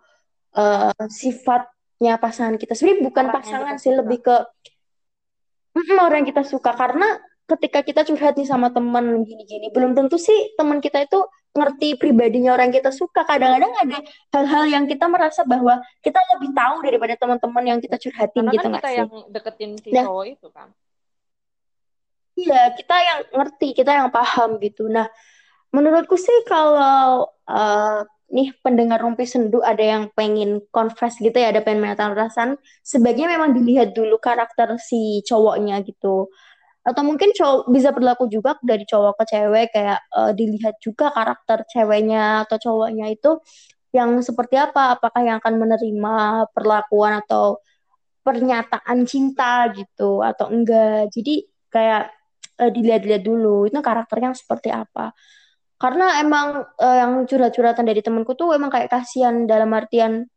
[0.57, 2.74] uh, sifatnya pasangan kita.
[2.74, 4.37] Sebenarnya bukan orang pasangan sih, lebih ke
[6.00, 6.74] orang yang kita suka.
[6.74, 7.18] Karena
[7.50, 11.18] ketika kita curhat nih sama teman gini-gini, belum tentu sih teman kita itu
[11.50, 13.26] ngerti pribadinya orang kita suka.
[13.26, 13.98] Kadang-kadang ada
[14.38, 18.66] hal-hal yang kita merasa bahwa kita lebih tahu daripada teman-teman yang kita curhatin Karena gitu
[18.66, 20.68] kan kita yang deketin si nah, cowok itu kan.
[22.40, 24.88] Iya, kita yang ngerti, kita yang paham gitu.
[24.88, 25.11] Nah,
[25.74, 31.60] menurutku sih kalau uh, nih pendengar rumpi sendu ada yang pengen confess gitu ya, ada
[31.66, 32.50] pengen menyatakan perasaan,
[32.86, 36.30] sebaiknya memang dilihat dulu karakter si cowoknya gitu.
[36.86, 41.66] Atau mungkin cowok bisa berlaku juga dari cowok ke cewek kayak uh, dilihat juga karakter
[41.68, 43.36] ceweknya atau cowoknya itu
[43.90, 47.58] yang seperti apa apakah yang akan menerima perlakuan atau
[48.22, 51.10] pernyataan cinta gitu atau enggak.
[51.10, 52.14] Jadi kayak
[52.62, 55.10] uh, dilihat-lihat dulu itu karakternya seperti apa
[55.80, 60.28] karena emang uh, yang curhat-curhatan dari temanku tuh emang kayak kasihan dalam artian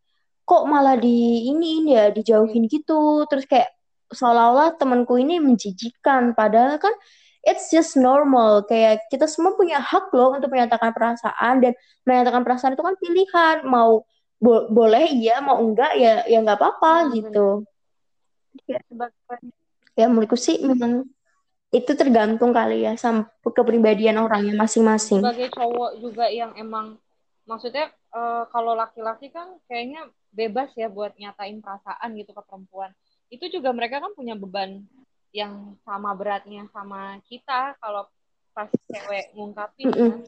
[0.48, 3.28] kok malah di ini ini ya dijauhin gitu.
[3.28, 3.76] Terus kayak
[4.16, 6.32] seolah-olah temanku ini menjijikan.
[6.32, 6.96] Padahal kan
[7.44, 8.64] it's just normal.
[8.64, 11.60] Kayak kita semua punya hak loh untuk menyatakan perasaan.
[11.60, 11.76] Dan
[12.08, 13.58] menyatakan perasaan itu kan pilihan.
[13.68, 14.08] Mau
[14.44, 17.48] bo boleh iya mau enggak ya ya nggak apa-apa hmm, gitu.
[18.68, 18.80] ya.
[19.96, 21.08] ya menurutku sih memang
[21.74, 25.26] itu tergantung kali ya sama kepribadian orangnya masing-masing.
[25.26, 27.02] Sebagai cowok juga yang emang
[27.50, 32.94] maksudnya uh, kalau laki-laki kan kayaknya bebas ya buat nyatain perasaan gitu ke perempuan.
[33.34, 34.86] Itu juga mereka kan punya beban
[35.34, 38.06] yang sama beratnya sama kita kalau
[38.54, 40.22] pas cewek ngungkapin kan.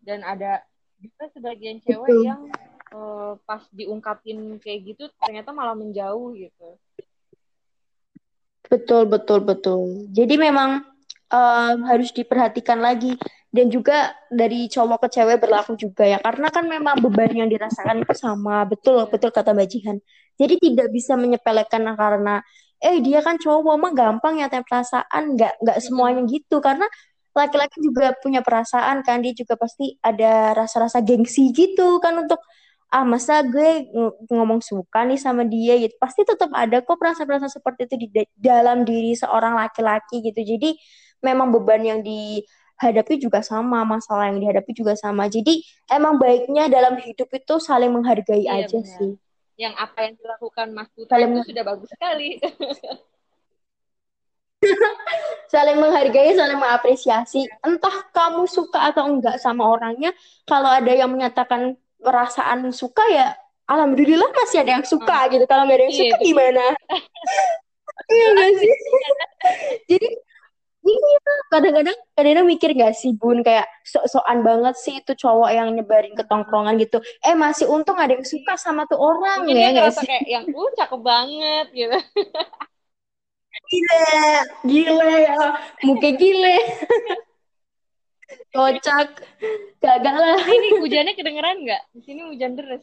[0.00, 0.64] Dan ada
[0.96, 2.48] juga sebagian cewek yang
[2.96, 6.80] uh, pas diungkapin kayak gitu ternyata malah menjauh gitu
[8.70, 10.10] betul betul betul.
[10.12, 10.82] Jadi memang
[11.32, 13.14] uh, harus diperhatikan lagi.
[13.56, 16.20] Dan juga dari cowok ke cewek berlaku juga ya.
[16.20, 18.68] Karena kan memang beban yang dirasakan itu sama.
[18.68, 19.96] Betul betul kata Mbak Jihan.
[20.36, 22.44] Jadi tidak bisa menyepelekan karena
[22.76, 26.60] eh dia kan cowok mah gampang ya perasaan, nggak nggak semuanya gitu.
[26.60, 26.84] Karena
[27.32, 29.24] laki-laki juga punya perasaan kan.
[29.24, 32.44] Dia juga pasti ada rasa-rasa gengsi gitu kan untuk
[32.86, 37.50] ah masa gue ng ngomong suka nih sama dia gitu pasti tetap ada kok perasaan-perasaan
[37.50, 40.70] seperti itu di dalam diri seorang laki-laki gitu jadi
[41.18, 45.58] memang beban yang dihadapi juga sama masalah yang dihadapi juga sama jadi
[45.90, 48.94] emang baiknya dalam hidup itu saling menghargai iya, aja bener.
[48.94, 49.12] sih
[49.56, 51.32] yang apa yang dilakukan Mas Putra saling...
[51.32, 52.36] itu sudah bagus sekali.
[55.52, 57.48] saling menghargai, saling mengapresiasi.
[57.64, 60.12] Entah kamu suka atau enggak sama orangnya,
[60.44, 63.34] kalau ada yang menyatakan perasaan suka ya,
[63.66, 65.30] alhamdulillah masih ada yang suka hmm.
[65.34, 65.44] gitu.
[65.50, 66.64] Kalau nggak ada yang iya, suka gimana?
[68.06, 68.74] Iya enggak sih?
[69.90, 70.08] Jadi
[70.86, 71.18] Iya,
[71.50, 76.22] kadang-kadang kadang-kadang mikir gak sih bun kayak sok-sokan banget sih itu cowok yang nyebarin ke
[76.30, 77.02] tongkrongan gitu.
[77.26, 80.06] Eh masih untung ada yang suka sama tuh orang Mungkin ya gak sih?
[80.06, 81.98] Kayak yang uh cakep banget gitu.
[83.66, 84.06] Gile,
[84.62, 85.38] gile ya,
[85.82, 86.56] muka gile.
[88.50, 89.08] kocak.
[89.78, 90.38] Gagal lah.
[90.42, 91.82] Ini, hujannya kedengeran nggak?
[91.94, 92.82] Di sini hujan deras.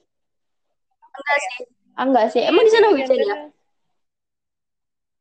[1.13, 1.63] enggak sih.
[1.93, 2.41] Ah, enggak sih.
[2.41, 3.37] Emang di sana hujan ya?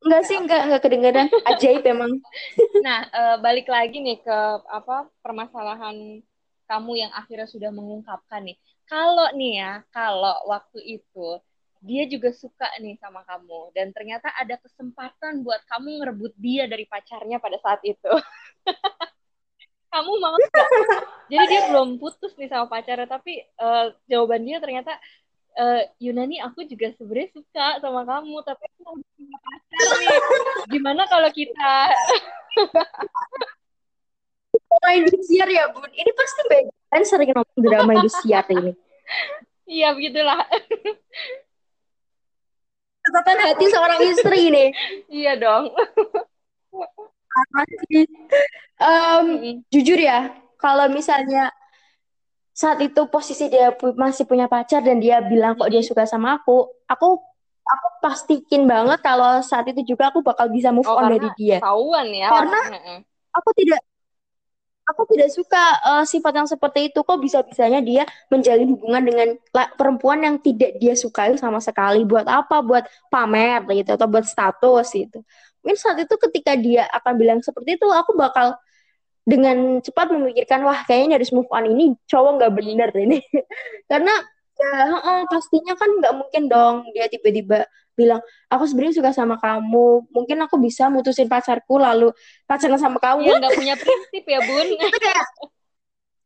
[0.02, 1.28] enggak sih enggak enggak kedengeran.
[1.46, 2.12] Ajaib emang.
[2.86, 6.18] Nah, eh, balik lagi nih ke apa permasalahan
[6.66, 8.58] kamu yang akhirnya sudah mengungkapkan nih.
[8.90, 11.38] Kalau nih ya, kalau waktu itu
[11.82, 13.70] dia juga suka nih sama kamu.
[13.74, 18.10] Dan ternyata ada kesempatan buat kamu ngerebut dia dari pacarnya pada saat itu.
[19.92, 20.68] kamu mau nggak?
[21.28, 24.96] Jadi dia belum putus nih sama pacarnya, tapi eh, jawaban dia ternyata
[25.54, 30.16] eh, Yunani aku juga sebenarnya suka sama kamu, tapi aku mau punya pacar nih.
[30.72, 31.72] Gimana kalau kita
[34.52, 38.72] drama Indosiar ya bun ini pasti baik kan sering nonton drama Indosiar ini
[39.64, 40.42] Iya begitulah.
[43.02, 44.68] catatan hati seorang istri nih
[45.08, 45.64] Iya dong.
[48.82, 49.64] Em, Mm-mm.
[49.72, 50.18] jujur ya
[50.60, 51.52] kalau misalnya
[52.52, 56.36] saat itu posisi dia pu- masih punya pacar dan dia bilang kok dia suka sama
[56.36, 57.06] aku aku
[57.64, 61.56] aku pastiin banget kalau saat itu juga aku bakal bisa move Oh on dari dia.
[61.58, 62.28] ketahuan ya.
[62.28, 62.58] Karena
[63.32, 63.80] aku tidak
[64.82, 66.98] aku tidak suka eh, sifat yang seperti itu.
[67.00, 69.28] Kok bisa-bisanya dia menjalin hubungan dengan
[69.78, 72.02] perempuan yang tidak dia sukai sama sekali?
[72.04, 72.60] Buat apa?
[72.60, 75.22] Buat pamer gitu atau buat status gitu
[75.62, 78.58] mungkin saat itu ketika dia akan bilang seperti itu aku bakal
[79.22, 81.64] dengan cepat memikirkan wah kayaknya harus move on.
[81.70, 83.22] Ini cowok nggak bener ini.
[83.90, 84.10] Karena
[84.52, 88.20] ya heeh, pastinya kan nggak mungkin dong dia tiba-tiba bilang
[88.50, 90.10] aku sebenarnya suka sama kamu.
[90.10, 92.10] Mungkin aku bisa mutusin pacarku lalu
[92.50, 93.30] pacaran sama kamu.
[93.30, 94.66] Iya nggak punya prinsip ya bun.
[94.90, 95.24] itu kayak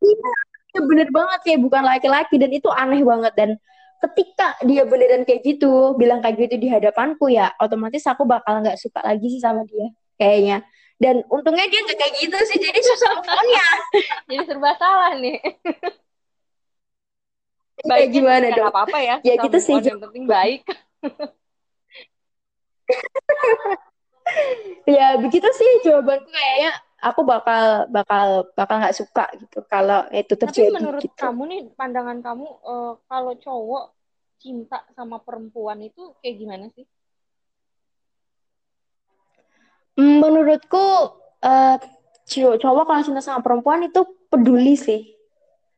[0.00, 3.50] iya bener banget kayak bukan laki-laki dan itu aneh banget dan
[3.96, 8.76] ketika dia beneran kayak gitu bilang kayak gitu di hadapanku ya otomatis aku bakal nggak
[8.76, 9.88] suka lagi sih sama dia
[10.20, 10.60] kayaknya
[10.96, 13.66] dan untungnya dia nggak kayak gitu sih jadi susah move on-nya
[14.26, 15.38] Jadi serba salah nih.
[17.76, 19.16] kayak Baiknya gimana ya dong nggak apa-apa ya.
[19.20, 20.64] ya gitu sih Yang penting baik.
[24.96, 30.42] ya begitu sih jawabanku kayaknya aku bakal bakal bakal nggak suka gitu kalau itu Tapi
[30.48, 31.12] terjadi menurut gitu.
[31.16, 33.84] kamu nih pandangan kamu eh, kalau cowok
[34.40, 36.84] cinta sama perempuan itu kayak gimana sih?
[39.96, 40.86] Hmm, menurutku
[41.44, 41.76] eh,
[42.60, 44.00] cowok kalau cinta sama perempuan itu
[44.32, 45.12] peduli sih.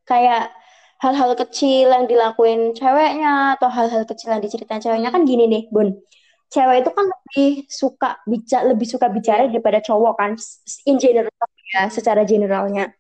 [0.07, 0.55] Kayak
[0.99, 5.11] hal-hal kecil yang dilakuin ceweknya atau hal-hal kecil yang diceritain ceweknya.
[5.15, 5.99] Kan gini nih Bun
[6.49, 10.31] cewek itu kan lebih suka bicara lebih suka bicara daripada cowok kan
[10.89, 11.33] in general
[11.73, 12.93] ya secara generalnya.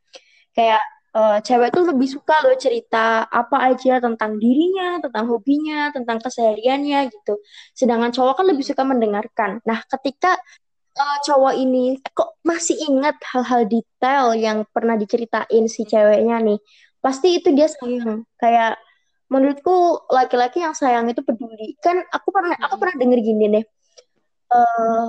[0.52, 0.82] Kayak
[1.16, 7.08] eh, cewek tuh lebih suka loh cerita apa aja tentang dirinya tentang hobinya tentang kesehariannya
[7.08, 7.40] gitu.
[7.72, 9.64] Sedangkan cowok kan lebih suka mendengarkan.
[9.64, 10.36] Nah ketika
[10.96, 16.60] eh, cowok ini kok masih ingat hal-hal detail yang pernah diceritain si ceweknya nih
[17.00, 18.28] pasti itu dia sayang.
[18.36, 18.76] Kayak
[19.28, 22.80] menurutku laki-laki yang sayang itu peduli kan aku pernah aku Mm-mm.
[22.80, 23.64] pernah denger gini nih
[24.48, 25.08] eh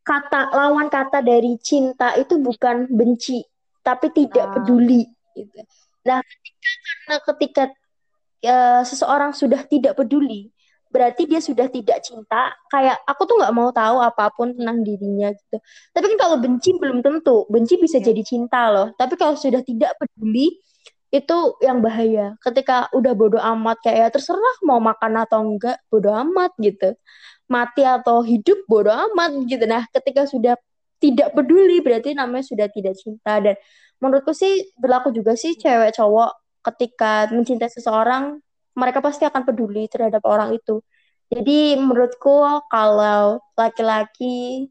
[0.00, 3.44] kata lawan kata dari cinta itu bukan benci
[3.84, 5.02] tapi tidak Nah, peduli
[5.36, 5.60] gitu.
[6.04, 7.64] Nah, karena ketika
[8.44, 10.48] eh, seseorang sudah tidak peduli,
[10.92, 12.52] berarti dia sudah tidak cinta.
[12.72, 15.56] Kayak aku tuh nggak mau tahu apa pun tentang dirinya gitu.
[15.92, 18.10] Tapi kan kalau benci belum tentu, benci bisa ya.
[18.12, 18.88] jadi cinta loh.
[18.96, 20.60] Tapi kalau sudah tidak peduli,
[21.10, 22.38] itu yang bahaya.
[22.38, 26.94] Ketika udah bodo amat kayak ya terserah mau makan atau enggak, bodo amat gitu.
[27.50, 29.64] Mati atau hidup bodo amat gitu.
[29.66, 30.54] Nah, ketika sudah
[31.02, 33.56] tidak peduli berarti namanya sudah tidak cinta dan
[33.98, 38.38] menurutku sih berlaku juga sih cewek cowok ketika mencintai seseorang
[38.76, 40.84] mereka pasti akan peduli terhadap orang itu.
[41.30, 44.68] Jadi menurutku kalau laki-laki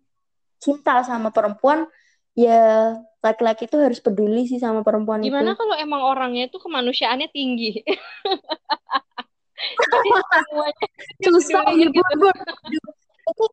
[0.59, 1.87] cinta sama perempuan
[2.35, 5.59] ya laki-laki itu harus peduli sih sama perempuan Gimana itu.
[5.59, 7.83] kalau emang orangnya itu kemanusiaannya tinggi?
[9.59, 10.87] Jadi semuanya
[11.27, 12.27] Susah ya gitu.
[13.29, 13.45] Itu,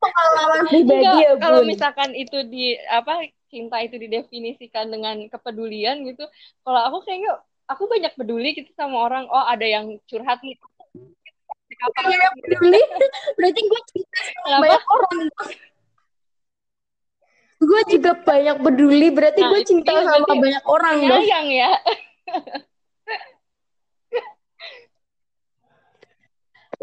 [0.00, 1.68] pengalaman pribadi ya kalau bun.
[1.68, 6.24] misalkan itu di apa cinta itu didefinisikan dengan kepedulian gitu.
[6.64, 9.24] Kalau aku kayaknya aku banyak peduli gitu sama orang.
[9.32, 10.56] Oh, ada yang curhat nih.
[11.74, 12.80] Yang peduli
[13.36, 15.16] berarti gue cinta sama banyak orang.
[17.64, 21.22] Gue juga banyak peduli berarti Nah, gue cinta sama banyak orang dong.
[21.24, 21.70] penyayang ya.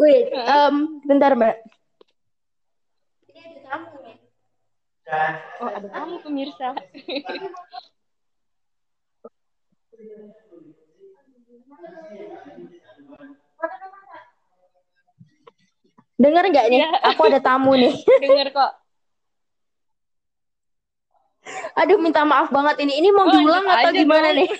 [0.01, 0.75] Wait, em,
[1.05, 1.61] bentar mbak.
[3.29, 4.17] Ini ada tamu nih.
[5.61, 6.73] Oh, ada tamu pemirsa.
[16.21, 16.81] Dengar nggak nih?
[16.85, 16.89] Iya.
[17.13, 17.93] Aku ada tamu nih.
[18.21, 18.71] Dengar kok.
[21.75, 23.01] Aduh, minta maaf banget ini.
[23.01, 24.37] Ini mau Oh, diulang atau aja gimana dong.
[24.41, 24.49] nih?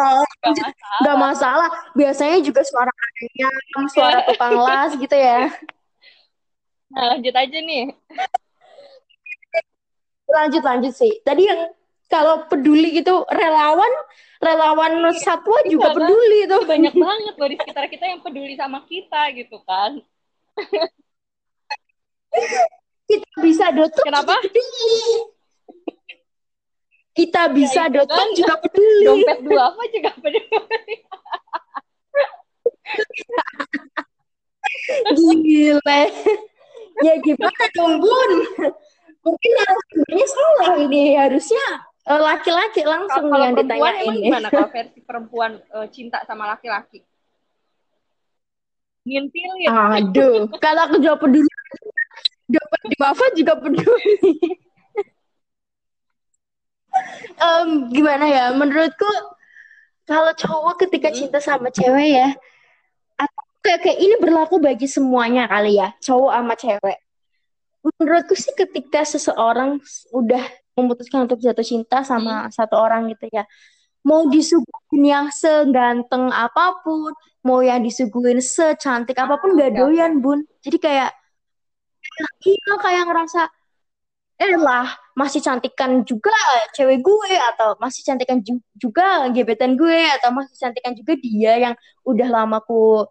[0.00, 0.96] Oh, Gak masalah.
[1.04, 1.68] Nggak masalah.
[1.92, 2.88] Biasanya juga suara
[3.20, 5.52] ayam, suara tukang las gitu ya.
[6.88, 7.92] Nah, lanjut aja nih.
[10.24, 11.20] Lanjut, lanjut sih.
[11.20, 11.68] Tadi yang
[12.08, 13.92] kalau peduli gitu, relawan,
[14.40, 15.96] relawan satwa juga Iya kan?
[16.00, 16.62] peduli tuh.
[16.64, 20.00] Banyak banget loh di sekitar kita yang peduli sama kita gitu kan.
[23.10, 24.34] Kita bisa dotok Kenapa?
[27.10, 28.28] Kita bisa itu dotok kan.
[28.38, 29.02] juga peduli.
[29.04, 30.94] Dompet dua apa juga peduli.
[35.42, 36.00] Gile.
[37.00, 38.30] Ya gimana dong, Bun?
[39.20, 41.04] Mungkin narasumbernya salah ini.
[41.16, 41.64] Harusnya
[42.06, 44.22] eh, laki-laki langsung Kalau yang perempuan ditanyain emang nih.
[44.30, 47.02] gimana kalau versi perempuan eh, cinta sama laki-laki?
[49.00, 49.68] Ngintilin.
[49.72, 51.49] Aduh, kalau aku jawab peduli,
[52.50, 54.10] dapat di Wafa juga peduli.
[57.40, 58.44] Em, gimana ya?
[58.52, 59.06] Menurutku
[60.04, 61.16] kalau cowok ketika Hmm.
[61.16, 62.28] cinta sama cewek ya,
[63.14, 66.98] atau kayak, kayak ini berlaku bagi semuanya kali ya, cowok sama cewek.
[67.80, 69.80] Menurutku sih ketika seseorang
[70.12, 70.42] udah
[70.76, 73.46] memutuskan untuk jatuh cinta sama satu orang gitu ya,
[74.04, 77.14] mau disuguhin yang seganteng apa pun,
[77.46, 80.44] mau yang disuguhin secantik apa pun gak doyan, Bun.
[80.60, 81.10] Jadi kayak
[82.44, 83.40] iya kayak ngerasa
[84.40, 86.32] eh lah masih cantikan juga
[86.72, 91.74] cewek gue atau masih cantikan ju- juga gebetan gue atau masih cantikan juga dia yang
[92.08, 93.04] udah lama ku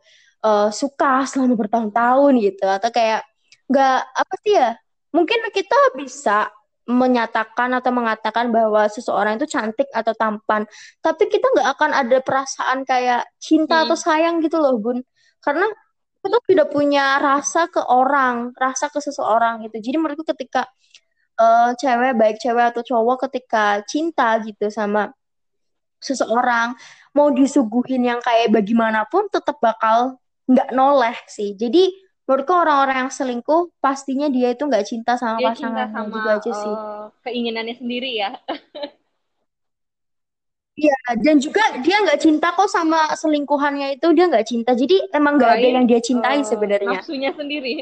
[0.46, 3.22] eh, suka selama bertahun-tahun gitu atau kayak
[3.70, 4.74] nggak apa sih ya
[5.14, 6.50] mungkin kita bisa
[6.90, 10.66] menyatakan atau mengatakan bahwa seseorang itu cantik atau tampan
[11.06, 14.06] tapi kita nggak akan ada perasaan kayak cinta atau Hmm.
[14.10, 15.06] sayang gitu loh Bun
[15.46, 15.70] karena
[16.20, 19.80] kita tidak punya rasa ke orang rasa ke seseorang gitu.
[19.80, 20.68] Jadi menurutku ketika
[21.40, 25.12] eh, cewek baik cewek atau cowok ketika cinta gitu sama
[26.00, 26.76] seseorang
[27.12, 31.56] mau disuguhin yang kayak bagaimanapun tetap bakal nggak noleh sih.
[31.56, 31.92] Jadi
[32.28, 36.30] menurutku orang-orang yang selingkuh pastinya dia itu nggak cinta sama Dia cinta pasangannya sama gitu
[36.30, 36.74] aja sih.
[36.74, 38.32] eh, keinginannya sendiri ya.
[40.80, 45.36] Iya, dan juga dia nggak cinta kok sama selingkuhannya itu dia nggak cinta jadi emang
[45.36, 47.74] nggak ada yang dia cintai eh, sebenarnya nafsunya sendiri.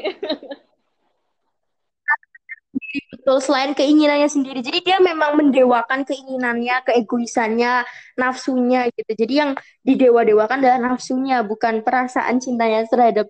[3.12, 4.64] Betul, selain keinginannya sendiri.
[4.64, 7.84] Jadi dia memang mendewakan keinginannya, keegoisannya,
[8.16, 9.12] nafsunya gitu.
[9.12, 9.50] Jadi yang
[9.84, 13.28] didewa-dewakan adalah nafsunya, bukan perasaan cintanya terhadap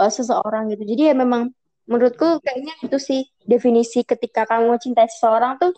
[0.00, 0.82] uh, seseorang gitu.
[0.82, 1.54] Jadi ya memang
[1.86, 5.70] menurutku kayaknya itu sih definisi ketika kamu mencintai seseorang tuh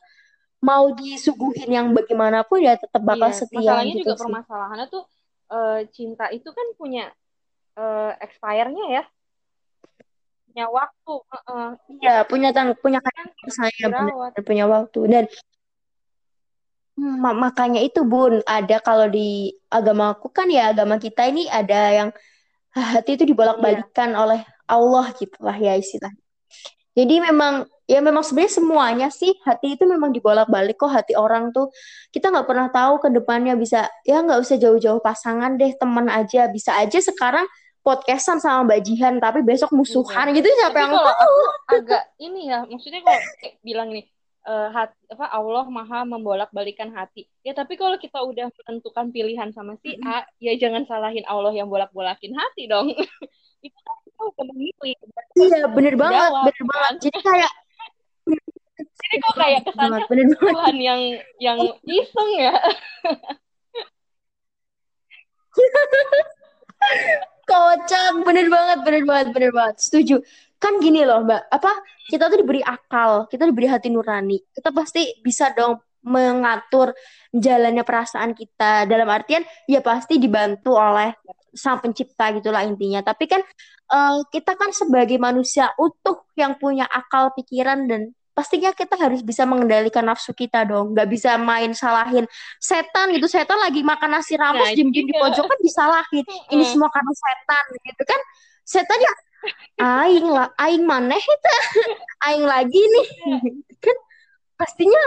[0.58, 4.22] mau disuguhin yang bagaimanapun ya tetap bakal Iya, setia masalahnya gitu juga sih.
[4.26, 5.04] permasalahannya tuh
[5.54, 7.04] eh, cinta itu kan punya
[7.78, 9.02] eh, expire-nya ya,
[10.50, 11.14] punya waktu.
[11.30, 11.66] Heeh.
[12.02, 13.26] Iya, punya tang punya kan
[13.78, 14.30] dirawat.
[14.34, 15.24] dan punya waktu dan
[16.98, 21.94] Hmm, ma- makanya itu Bun, ada kalau di agamaku kan ya agama kita ini ada
[21.94, 22.08] yang
[22.74, 26.10] hati itu Iya, dibolak-balikan oleh Allah gitu lah ya istilah.
[26.98, 31.72] Jadi memang ya memang sebenarnya semuanya sih hati itu memang dibolak-balik kok hati orang tuh
[32.12, 36.52] kita nggak pernah tahu ke depannya bisa ya nggak usah jauh-jauh pasangan deh teman aja
[36.52, 37.48] bisa aja sekarang
[37.88, 39.78] podcastan sama Mbak Jihan tapi besok iya.
[39.80, 41.08] musuhan gitu siapa yang tahu?
[41.08, 41.40] aku
[41.80, 43.22] agak ini ya, maksudnya kalau
[43.64, 44.04] bilang nih,
[44.44, 47.24] eh, hati, apa Allah maha membolak-balikan hati.
[47.40, 51.72] Ya tapi kalau kita udah menentukan pilihan sama si A, ya jangan salahin Allah yang
[51.72, 52.92] bolak-bolakin hati dong.
[53.64, 54.94] Itu kan kita udah memilih,
[55.34, 57.02] Iya bener tanggung banget jawab bener banget kan.
[57.02, 57.52] jadi kayak
[58.98, 61.00] Jadi kok kayak kesannya bener Tuhan yang
[61.38, 62.54] yang iseng ya.
[67.48, 69.76] Kocak, bener banget, bener banget, bener banget.
[69.80, 70.20] Setuju.
[70.60, 71.42] Kan gini loh, Mbak.
[71.48, 71.72] Apa
[72.10, 74.36] kita tuh diberi akal, kita diberi hati nurani.
[74.52, 76.92] Kita pasti bisa dong mengatur
[77.32, 78.84] jalannya perasaan kita.
[78.84, 81.14] Dalam artian, ya pasti dibantu oleh
[81.54, 83.00] sang pencipta gitulah intinya.
[83.00, 83.40] Tapi kan
[83.88, 89.42] eh, kita kan sebagai manusia utuh yang punya akal, pikiran dan pastinya kita harus bisa
[89.42, 90.94] mengendalikan nafsu kita dong.
[90.94, 92.22] Nggak bisa main salahin
[92.62, 93.26] setan gitu.
[93.26, 95.22] Setan lagi makan nasi rames, Nah, itu diem-diem di juga.
[95.26, 96.24] pojokan disalahin
[96.54, 96.70] ini Heeh.
[96.70, 98.20] semua karena setan gitu kan
[98.68, 99.14] setan ya
[99.80, 101.56] aing lah aing maneh eta
[102.28, 103.06] aing lagi nih
[103.80, 103.96] kan
[104.60, 105.00] pastinya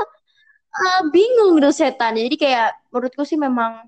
[0.82, 3.86] eh, bingung gitu setan jadi kayak menurutku sih memang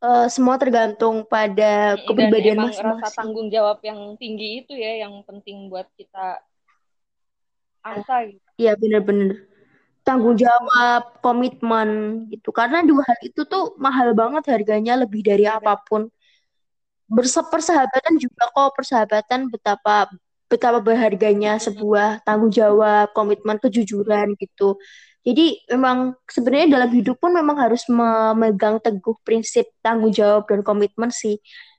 [0.00, 5.04] eh, semua tergantung pada Dan kepribadian emang rasa masing-masing tanggung jawab yang tinggi itu ya
[5.04, 6.40] yang penting buat kita
[7.84, 8.47] asa gitu.
[8.60, 9.28] Iya bener-bener
[10.06, 11.88] tanggung jawab komitmen
[12.32, 15.56] gitu karena dua hal itu tuh mahal banget harganya lebih dari Iya.
[15.58, 16.02] apa pun
[17.08, 20.12] Berse persahabatan juga kok persahabatan betapa
[20.48, 24.76] betapa berharganya sebuah tanggung jawab, komitmen, kejujuran gitu.
[25.24, 31.08] Jadi memang sebenarnya dalam hidup pun memang harus memegang teguh prinsip tanggung jawab dan komitmen
[31.12, 31.36] sih.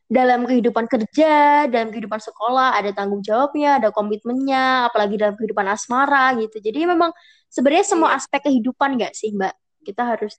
[0.10, 6.34] Dalam kehidupan kerja, dalam kehidupan sekolah ada tanggung jawabnya, ada komitmennya, apalagi dalam kehidupan asmara
[6.41, 6.57] gitu.
[6.57, 7.14] Jadi memang
[7.45, 8.18] sebenarnya semua iya.
[8.18, 9.53] aspek kehidupan nggak sih Mbak?
[9.86, 10.34] Kita harus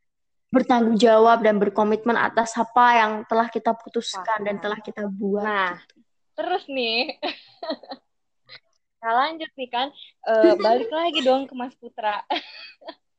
[0.50, 5.46] bertanggung jawab dan berkomitmen atas apa yang telah kita putuskan dan telah kita buat.
[5.46, 5.94] Nah, gitu.
[6.34, 7.14] terus nih,
[9.00, 9.94] nah lanjut nih kan,
[10.26, 12.26] uh, balik lagi dong ke Mas Putra.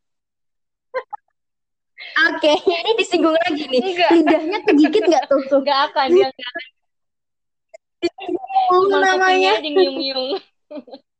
[2.31, 3.81] Oke, okay, ini disinggung lagi nih.
[3.81, 4.09] Enggak.
[4.13, 5.41] Lidahnya kegigit nggak tuh?
[5.61, 6.63] Enggak akan, dia akan.
[8.71, 9.53] Cuma namanya.
[9.61, 10.37] nyiung-nyiung.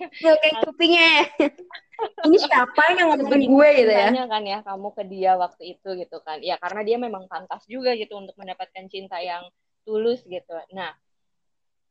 [0.00, 1.28] Ya, kayak kupingnya
[2.24, 5.88] ini siapa yang ngomongin gue gitu ya Tanya kan ya kamu ke dia waktu itu
[6.00, 9.44] gitu kan ya karena dia memang pantas juga gitu untuk mendapatkan cinta yang
[9.84, 10.96] tulus gitu nah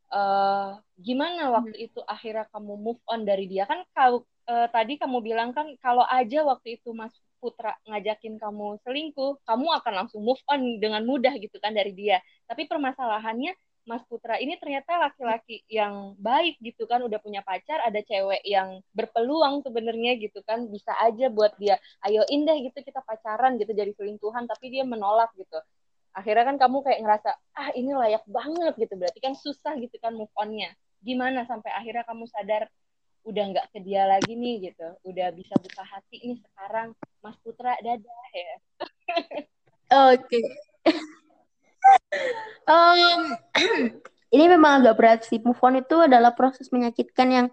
[0.10, 1.86] uh, gimana waktu hmm.
[1.94, 6.04] itu akhirnya kamu move on dari dia kan kalau uh, tadi kamu bilang kan kalau
[6.10, 11.32] aja waktu itu Mas Putra ngajakin kamu selingkuh kamu akan langsung move on dengan mudah
[11.38, 12.20] gitu kan dari dia.
[12.50, 13.54] Tapi permasalahannya
[13.88, 18.84] Mas Putra ini ternyata laki-laki yang baik gitu kan udah punya pacar ada cewek yang
[18.94, 23.90] berpeluang sebenarnya gitu kan bisa aja buat dia ayo indah gitu kita pacaran gitu jadi
[23.96, 25.58] selingkuhan tapi dia menolak gitu.
[26.14, 28.94] Akhirnya kan kamu kayak ngerasa ah ini layak banget gitu.
[29.00, 30.70] Berarti kan susah gitu kan move onnya.
[31.00, 32.68] Gimana sampai akhirnya kamu sadar
[33.28, 37.76] udah nggak ke dia lagi nih gitu udah bisa buka hati nih sekarang Mas Putra
[37.84, 38.56] dadah ya
[40.08, 40.46] oke okay
[42.68, 43.12] um,
[44.36, 45.40] ini memang agak berat sih.
[45.42, 47.48] Move on itu adalah proses menyakitkan yang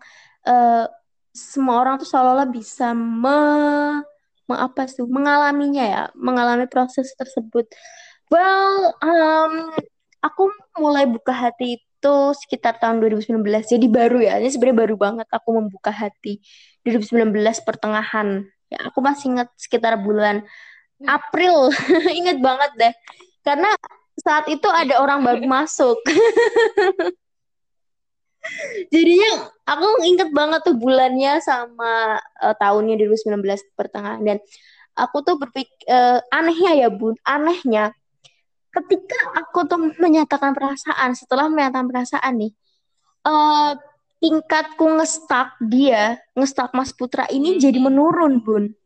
[0.47, 0.87] uh,
[1.33, 3.41] semua orang tuh seolah-olah bisa me,
[4.49, 7.69] me apa sih mengalaminya ya, mengalami proses tersebut.
[8.33, 9.71] Well, um,
[10.25, 10.51] aku
[10.81, 13.43] mulai buka hati itu sekitar tahun 2019.
[13.67, 14.39] Jadi baru ya.
[14.39, 16.39] Ini sebenarnya baru banget aku membuka hati
[16.87, 17.35] 2019
[17.67, 18.47] pertengahan.
[18.71, 20.47] Ya, aku masih ingat sekitar bulan
[21.03, 21.75] April.
[22.23, 22.95] ingat banget deh.
[23.43, 23.75] Karena
[24.23, 25.99] saat itu ada orang baru masuk.
[28.95, 33.43] Jadinya aku inget banget tuh bulannya sama uh, tahunnya 2019
[33.75, 34.39] pertengahan dan
[34.95, 37.91] aku tuh berpikir uh, anehnya ya bun, anehnya
[38.83, 42.53] ketika aku tuh menyatakan perasaan setelah menyatakan perasaan nih
[43.25, 43.73] uh,
[44.21, 48.77] tingkatku ngestak dia ngestak Mas Putra ini jadi menurun bun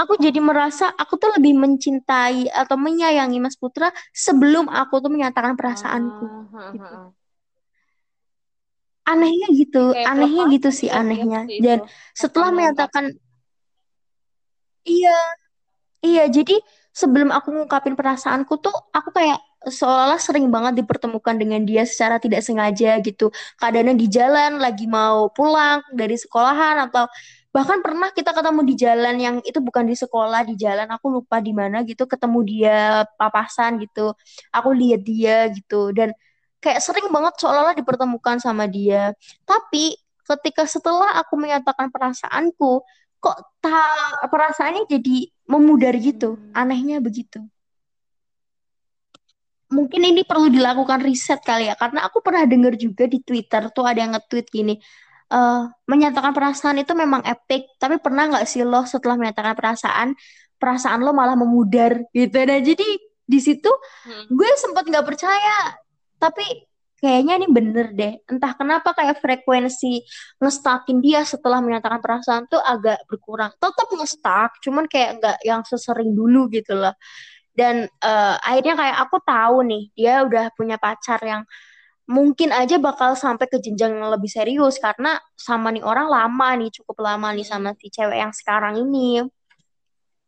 [0.00, 5.52] aku jadi merasa aku tuh lebih mencintai atau menyayangi Mas Putra sebelum aku tuh menyatakan
[5.60, 6.24] perasaanku.
[6.24, 6.96] Uh, gitu.
[9.04, 11.40] Anehnya gitu, Kayak anehnya gitu sih ya, anehnya.
[11.60, 11.78] Dan
[12.16, 13.12] setelah menyatakan
[14.88, 15.18] iya,
[16.00, 16.56] iya jadi
[16.90, 22.40] sebelum aku ngungkapin perasaanku tuh aku kayak seolah-olah sering banget dipertemukan dengan dia secara tidak
[22.40, 23.28] sengaja gitu.
[23.60, 27.04] Kadangnya di jalan lagi mau pulang dari sekolahan atau
[27.50, 31.42] bahkan pernah kita ketemu di jalan yang itu bukan di sekolah di jalan aku lupa
[31.42, 34.14] di mana gitu ketemu dia papasan gitu
[34.54, 36.14] aku lihat dia gitu dan
[36.62, 42.86] kayak sering banget seolah-olah dipertemukan sama dia tapi ketika setelah aku menyatakan perasaanku
[43.20, 45.16] kok tak perasaannya jadi
[45.46, 47.44] memudar gitu anehnya begitu
[49.70, 53.86] mungkin ini perlu dilakukan riset kali ya karena aku pernah dengar juga di Twitter tuh
[53.86, 54.74] ada yang nge-tweet gini
[55.30, 60.08] uh, menyatakan perasaan itu memang epic, tapi pernah nggak sih lo setelah menyatakan perasaan,
[60.58, 62.36] perasaan lo malah memudar gitu.
[62.42, 62.88] Nah jadi
[63.30, 64.34] di situ hmm.
[64.34, 65.78] gue sempat nggak percaya,
[66.18, 66.44] tapi
[67.00, 68.12] kayaknya ini bener deh.
[68.28, 70.04] Entah kenapa kayak frekuensi
[70.38, 73.50] ngestakin dia setelah menyatakan perasaan tuh agak berkurang.
[73.56, 76.92] Tetap ngestak, cuman kayak nggak yang sesering dulu gitu loh.
[77.50, 81.42] Dan uh, akhirnya kayak aku tahu nih dia udah punya pacar yang
[82.10, 86.70] mungkin aja bakal sampai ke jenjang yang lebih serius karena sama nih orang lama nih
[86.74, 89.22] cukup lama nih sama si cewek yang sekarang ini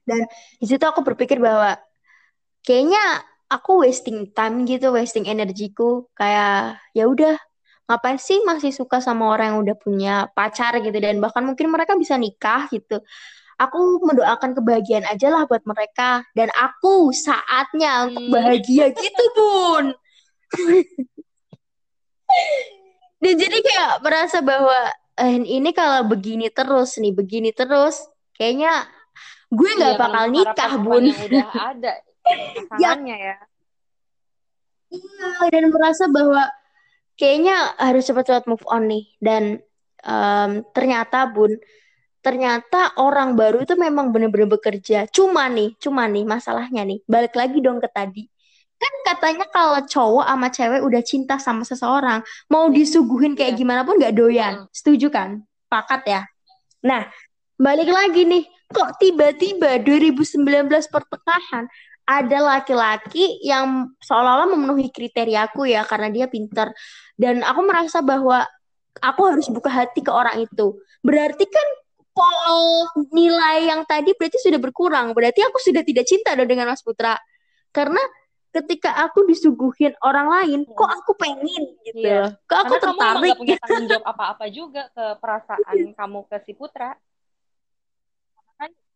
[0.06, 0.26] dan
[0.62, 1.74] di situ aku berpikir bahwa
[2.62, 3.02] kayaknya
[3.52, 7.36] aku wasting time gitu wasting energiku kayak ya udah
[7.92, 10.96] ngapain sih masih suka sama orang yang udah punya pacar gitu?
[10.96, 13.04] Dan bahkan mungkin mereka bisa nikah gitu.
[13.60, 16.24] Aku mendoakan kebahagiaan aja lah buat mereka.
[16.32, 18.32] Dan aku saatnya untuk hmm.
[18.32, 19.92] bahagia gitu bun.
[23.22, 24.88] Dan jadi kayak merasa bahwa
[25.20, 28.02] eh, ini kalau begini terus nih begini terus
[28.34, 28.88] kayaknya
[29.52, 31.12] gue nggak iya, bakal nikah bun.
[31.12, 31.46] udah
[31.76, 31.92] ada
[32.24, 33.36] pasangannya ya.
[33.36, 33.36] ya
[34.92, 36.46] iya dan merasa bahwa
[37.16, 39.42] kayaknya harus cepat-cepat move on nih dan
[40.04, 41.56] um, ternyata bun
[42.22, 47.58] ternyata orang baru itu memang benar-benar bekerja cuma nih cuma nih masalahnya nih balik lagi
[47.58, 48.24] dong ke tadi
[48.82, 52.18] kan katanya kalau cowok sama cewek udah cinta sama seseorang,
[52.50, 53.60] mau disuguhin kayak Iya.
[53.62, 54.66] gimana pun gak doyan.
[54.66, 54.74] Mm-mm.
[54.74, 55.46] Setuju kan?
[55.70, 56.22] Pakat ya.
[56.82, 57.06] Nah,
[57.54, 58.42] balik lagi nih,
[58.74, 61.70] kok tiba-tiba 2019 pertengahan
[62.02, 66.74] ada laki-laki yang seolah-olah memenuhi kriteriaku ya karena dia pintar
[67.14, 68.42] dan aku merasa bahwa
[69.00, 70.76] aku harus buka hati ke orang itu.
[71.00, 71.68] Berarti kan
[72.12, 72.58] pol
[73.14, 75.16] nilai yang tadi berarti sudah berkurang.
[75.16, 77.16] Berarti aku sudah tidak cinta dong dengan Mas Putra.
[77.72, 78.00] Karena
[78.52, 82.36] ketika aku disuguhin orang lain, kok aku pengen gitu Iya.
[82.44, 83.24] Kok aku Karena kamu tertarik.
[83.32, 86.92] gak punya tanggung jawab apa-apa juga ke perasaan kamu ke si Putra.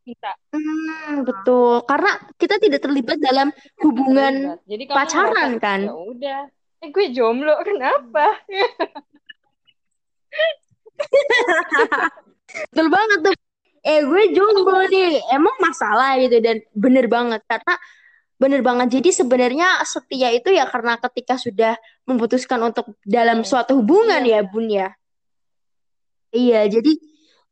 [0.07, 1.83] Bisa Hmm, betul.
[1.83, 3.51] Karena kita tidak terlibat dalam
[3.83, 4.71] hubungan terlibat.
[4.71, 5.81] Jadi pacaran kan.
[5.91, 6.41] Ya udah.
[6.79, 8.39] Eh gue jomblo, kenapa?
[12.73, 13.35] Betul banget tuh.
[13.83, 15.21] Eh gue jomblo nih.
[15.35, 17.75] Emang masalah gitu dan bener banget karena
[18.37, 18.89] bener banget.
[19.01, 23.49] Jadi sebenarnya setia itu ya karena ketika sudah memutuskan untuk dalam Hmm.
[23.49, 24.89] suatu hubungan Iya, ya, Bun ya.
[26.31, 26.93] Iya, jadi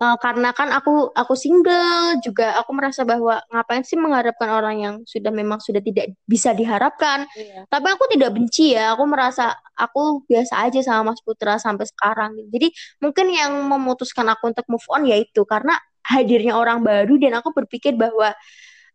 [0.03, 4.95] eh, karena kan aku aku single juga aku merasa bahwa ngapain sih mengharapkan orang yang
[5.07, 7.27] sudah memang sudah tidak bisa diharapkan.
[7.37, 7.67] Iya.
[7.71, 12.35] Tapi aku tidak benci ya, aku merasa aku biasa aja sama Mas Putra sampai sekarang.
[12.51, 12.71] Jadi
[13.03, 17.97] mungkin yang memutuskan aku untuk move on yaitu karena hadirnya orang baru dan aku berpikir
[17.97, 18.37] bahwa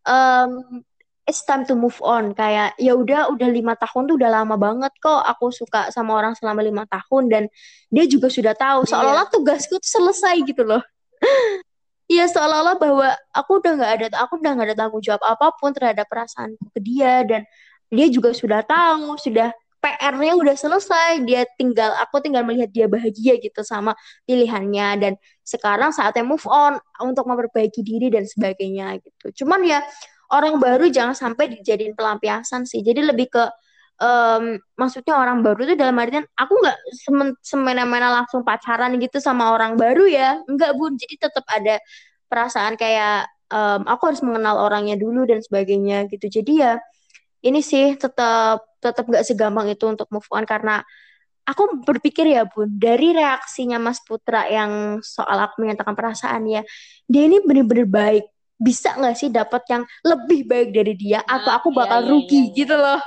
[0.05, 0.81] em,
[1.29, 2.33] it's time to move on.
[2.33, 6.33] Kayak ya udah udah lima tahun tuh udah lama banget kok aku suka sama orang
[6.33, 7.43] selama lima tahun dan
[7.93, 8.89] dia juga sudah tahu Iya.
[8.89, 10.81] seolah-olah tugasku tuh selesai gitu loh.
[12.09, 15.69] Iya seolah-olah bahwa aku udah nggak ada aku udah nggak ada tanggung jawab apa pun
[15.69, 17.45] terhadap perasaanku ke dia dan
[17.85, 23.37] dia juga sudah tahu sudah PR-nya udah selesai dia tinggal aku tinggal melihat dia bahagia
[23.37, 23.93] gitu sama
[24.25, 25.13] pilihannya dan
[25.45, 29.79] sekarang saatnya move on untuk memperbaiki diri dan sebagainya gitu cuman ya
[30.33, 32.81] orang baru jangan sampai dijadiin pelampiasan sih.
[32.85, 33.43] Jadi lebih ke
[33.99, 39.53] em, maksudnya orang baru itu dalam artian aku nggak semen- semena-mena langsung pacaran gitu sama
[39.55, 40.39] orang baru ya.
[40.47, 40.95] Enggak bun.
[40.95, 41.81] Jadi tetap ada
[42.29, 46.29] perasaan kayak em, aku harus mengenal orangnya dulu dan sebagainya gitu.
[46.29, 46.77] Jadi ya
[47.45, 50.45] ini sih tetap tetap nggak segampang itu untuk move on.
[50.47, 50.81] Karena
[51.49, 56.61] aku berpikir ya bun dari reaksinya Mas Putra yang soal aku menyatakan perasaan ya
[57.09, 58.25] dia ini bener-bener baik
[58.59, 62.09] bisa nggak sih dapat yang lebih baik dari dia atau Ah, aku iya, bakal iya,
[62.11, 62.55] rugi iya, iya.
[62.59, 63.01] gitu loh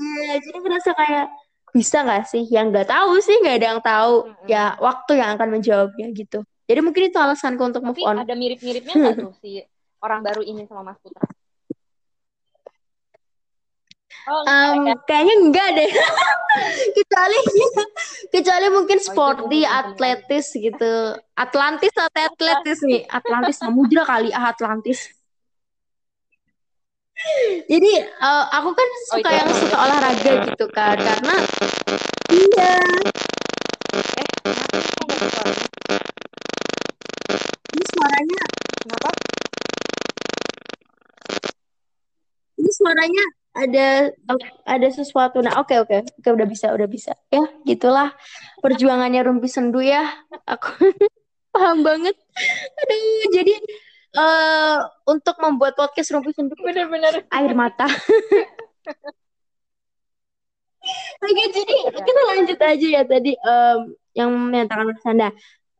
[0.00, 1.26] Iya, jadi merasa kayak
[1.70, 2.44] bisa nggak sih?
[2.48, 4.14] Yang nggak tahu sih nggak ada yang tahu.
[4.26, 4.46] Mm-mm.
[4.48, 6.40] Ya waktu yang akan menjawabnya gitu.
[6.64, 8.16] Jadi mungkin itu alasanku untuk move Tapi on.
[8.24, 9.60] ada mirip-miripnya nggak tuh si
[10.00, 11.20] orang baru ini sama Mas Putra?
[14.28, 14.42] Oh,
[14.86, 14.94] ya?
[15.08, 15.90] kayaknya enggak deh.
[16.96, 17.38] kecuali
[18.34, 20.92] kecuali mungkin Oh, itu sporty, atletis gitu.
[21.34, 23.00] Atlantis atau atletis nih?
[23.08, 25.10] Atlantis Samudra kali ah Atlantis.
[27.68, 29.60] Jadi eh, aku kan Oh, suka itu yang Atlantis.
[29.60, 31.34] suka olahraga gitu kan karena
[32.32, 32.74] iya
[34.20, 34.28] Eh,
[37.74, 38.42] ini suaranya
[38.80, 39.10] Kenapa?
[42.60, 44.14] ini suaranya ada
[44.64, 45.42] ada sesuatu.
[45.42, 45.98] Nah, oke oke.
[46.22, 47.12] Oke udah bisa, udah bisa.
[47.34, 48.14] Ya, gitulah
[48.62, 50.06] perjuangannya Rumpi Sendu ya.
[50.46, 50.70] Aku
[51.54, 52.14] paham banget.
[52.86, 53.54] Aduh, jadi
[54.10, 57.26] eh untuk membuat podcast Rumpi Sendu Bener-bener.
[57.30, 57.86] air mata.
[61.20, 63.78] Oke, jadi kita lanjut aja ya tadi em,
[64.16, 65.28] yang menyatakan bersanda.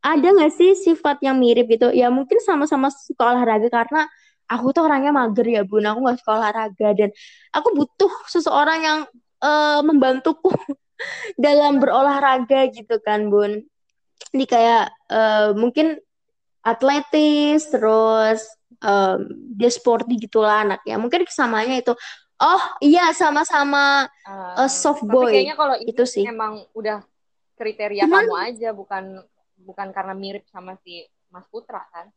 [0.00, 1.92] Ada nggak sih sifat yang mirip gitu?
[1.92, 4.08] Ya mungkin sama-sama suka olahraga karena
[4.51, 5.86] aku tuh orangnya mager ya bun.
[5.86, 7.11] Aku nggak suka olahraga dan
[7.55, 8.98] aku butuh seseorang yang
[9.40, 10.51] eh, membantuku
[11.38, 13.62] dalam berolahraga gitu kan bun.
[14.34, 15.96] Jadi kayak eh, mungkin
[16.61, 18.44] atletis terus
[18.84, 19.18] em,
[19.57, 21.01] dia sporty gitulah anaknya.
[21.01, 21.92] Mungkin kesamanya itu.
[22.40, 26.24] Oh iya sama-sama Ah, eh, soft tapi boy kayaknya kalau ini itu sih.
[26.24, 27.05] emang udah
[27.57, 29.05] kriteria Cuman- kamu aja, bukan
[29.61, 32.09] bukan karena mirip sama si Mas Putra kan?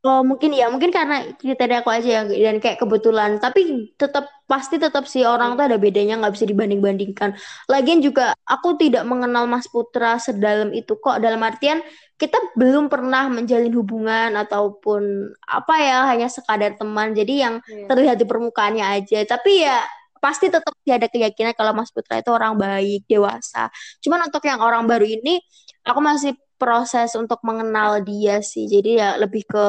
[0.00, 3.36] Oh mungkin ya mungkin karena kriteria aku aja yang dan kayak kebetulan.
[3.36, 7.36] Tapi tetap pasti tetap sih orang tuh ada bedanya nggak bisa dibanding-bandingkan.
[7.68, 11.20] Lagian juga aku tidak mengenal Mas Putra sedalam itu kok.
[11.20, 11.84] Dalam artian
[12.16, 17.12] kita belum pernah menjalin hubungan ataupun apa ya hanya sekadar teman.
[17.12, 17.84] Jadi yang Iya.
[17.92, 19.20] terlihat di permukaannya aja.
[19.28, 19.84] Tapi ya
[20.16, 23.68] pasti tetap ada keyakinan kalau Mas Putra itu orang baik dewasa.
[24.00, 25.44] Cuman untuk yang orang baru ini
[25.84, 29.66] aku masih proses untuk mengenal dia sih jadi ya lebih ke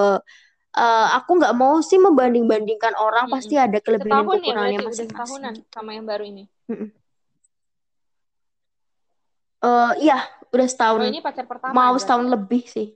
[0.75, 3.35] eh, aku nggak mau sih membanding-bandingkan orang Mm-mm.
[3.39, 6.43] pasti ada kelebihan dan Setahun ya kekurangannya udah masing-masing setahunan sama yang baru ini.
[9.61, 10.17] Eh, iya
[10.51, 12.01] udah setahun Oh ini pacar pertama mau berarti.
[12.03, 12.87] setahun lebih sih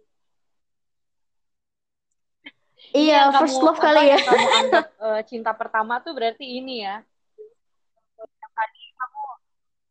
[2.96, 4.20] Ini Iya, yang kamu first love kali ya.
[4.24, 7.04] kamu anggap eh, cinta pertama tuh berarti ini ya.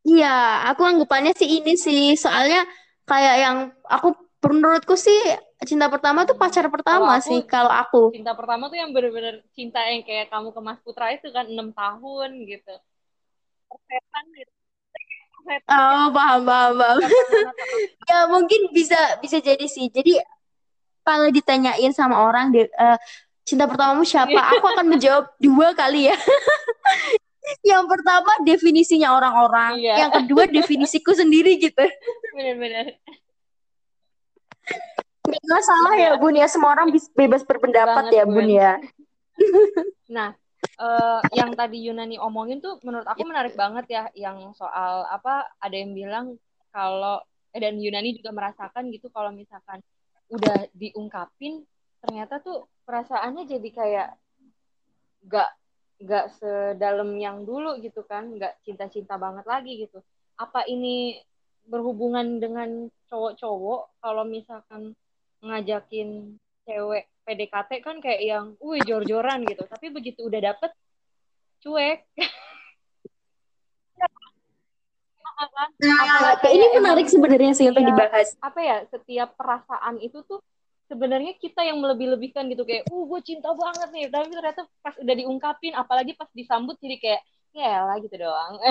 [0.05, 0.33] Iya,
[0.73, 2.13] aku anggapannya sih ini sih.
[2.17, 2.65] Soalnya
[3.05, 5.17] kayak yang aku menurutku sih
[5.65, 8.13] cinta pertama tuh pacar pertama aku sih kalau aku.
[8.13, 11.73] cinta pertama tuh yang bener-bener cinta yang kayak kamu ke Mas Putra itu kan enam
[11.73, 12.73] tahun gitu.
[13.65, 14.53] Persetan gitu.
[15.45, 16.97] Persetan Oh, paham, paham, paham.
[17.01, 17.79] atau
[18.09, 19.89] Ya, mungkin bisa bisa jadi sih.
[19.89, 20.21] Jadi
[21.01, 22.97] kalau ditanyain sama orang de- eh,
[23.45, 24.37] cinta pertamamu siapa?
[24.57, 26.17] Aku akan menjawab dua kali ya.
[27.61, 31.85] Yang pertama definisinya orang-orang, Iya, yang kedua definisiku sendiri gitu.
[32.33, 32.97] bener-bener.
[35.25, 38.73] Nggak masalah ya Bun ya, semua orang bebas berpendapat banget ya Bun ya.
[40.15, 40.37] Nah,
[40.79, 45.75] eh, yang tadi Yunani omongin tuh menurut aku menarik banget ya, yang soal apa ada
[45.75, 46.37] yang bilang
[46.69, 47.19] kalau
[47.51, 49.81] eh, dan Yunani juga merasakan gitu kalau misalkan
[50.29, 51.65] udah diungkapin
[52.01, 54.09] ternyata tuh perasaannya jadi kayak
[55.25, 55.49] gak
[56.01, 60.03] gak sedalam yang dulu gitu kan, gak cinta-cinta banget lagi gitu.
[60.35, 61.19] Apa ini
[61.65, 64.93] berhubungan dengan cowok-cowok kalau misalkan
[65.41, 66.35] ngajakin
[66.65, 69.65] cewek PDKT kan kayak yang, wih jor-joran gitu.
[69.65, 70.71] Tapi begitu udah dapet
[71.63, 72.05] cuek?
[75.75, 77.91] Nah, ini menarik sebenarnya sih untuk Iya.
[77.91, 78.29] dibahas.
[78.39, 80.39] apa ya setiap perasaan itu tuh
[80.85, 84.05] sebenarnya kita yang melebih-lebihkan gitu kayak, uh gue cinta banget nih.
[84.09, 87.21] Tapi ternyata pas udah diungkapin, apalagi pas disambut jadi kayak,
[87.55, 88.59] ya lah gitu doang.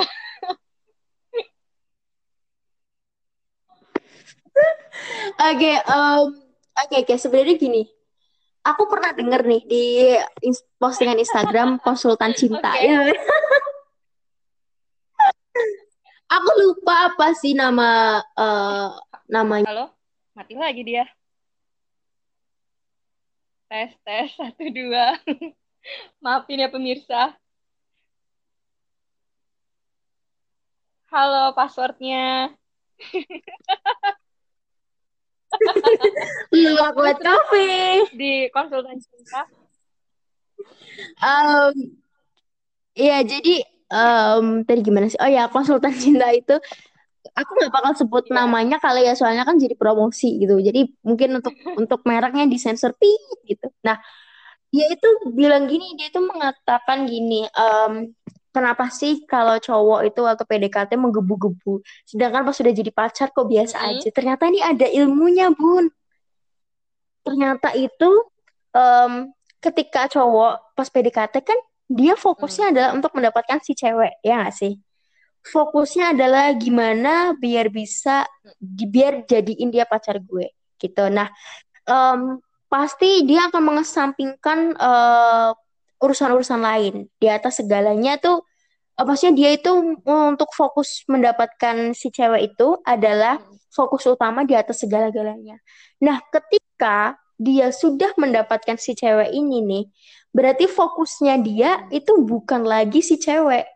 [5.35, 6.31] Oke, em,
[6.79, 7.15] oke, oke.
[7.19, 7.83] Sebenarnya gini,
[8.63, 9.85] aku pernah denger nih di
[10.79, 12.71] postingan Instagram konsultan cinta.
[12.71, 12.87] Oke.
[12.87, 13.03] Ya,
[16.39, 18.89] aku lupa apa sih nama eh,
[19.27, 19.69] namanya.
[19.69, 19.87] Halo,
[20.39, 21.05] mati lagi dia.
[23.75, 25.19] Tes, tes, satu, dua.
[26.23, 27.35] Maafin ya pemirsa.
[31.11, 32.55] Halo, passwordnya.
[36.55, 37.67] Lupa buat kafe.
[38.15, 39.43] Di konsultan cinta.
[41.19, 41.99] Em,
[42.95, 43.59] Iya, jadi
[43.91, 45.19] em, tadi gimana sih?
[45.19, 46.63] Oh ya, konsultan cinta itu
[47.33, 48.35] aku nggak bakal sebut Iya.
[48.45, 50.61] namanya kali ya, soalnya kan jadi promosi gitu.
[50.61, 53.67] Jadi mungkin untuk untuk mereknya disensor pit gitu.
[53.87, 53.97] Nah,
[54.75, 57.93] dia itu bilang gini, dia itu mengatakan gini, em,
[58.51, 63.77] kenapa sih kalau cowok itu atau PDKT menggebu-gebu, sedangkan pas sudah jadi pacar kok biasa
[63.81, 63.91] Mm-mm.
[64.03, 64.09] aja.
[64.13, 65.89] Ternyata ini ada ilmunya, Bun.
[67.25, 68.11] Ternyata itu
[68.77, 69.13] em,
[69.65, 71.59] ketika cowok pas PDKT kan
[71.89, 74.73] dia fokusnya adalah untuk mendapatkan si cewek, ya nggak sih?
[75.45, 78.25] Fokusnya adalah gimana biar bisa
[78.61, 80.49] biar jadiin dia pacar gue
[80.81, 81.05] gitu.
[81.13, 81.29] Nah,
[81.85, 85.51] em, pasti dia akan mengesampingkan eh,
[86.01, 88.41] urusan-urusan lain di atas segalanya tuh.
[88.95, 89.71] eh, maksudnya dia itu
[90.07, 93.59] untuk fokus mendapatkan si cewek itu adalah Mm.
[93.75, 95.59] fokus utama di atas segala-galanya.
[95.99, 99.85] Nah, ketika dia sudah mendapatkan si cewek ini nih,
[100.31, 101.91] berarti fokusnya dia Hmm.
[101.91, 103.67] itu bukan lagi si cewek.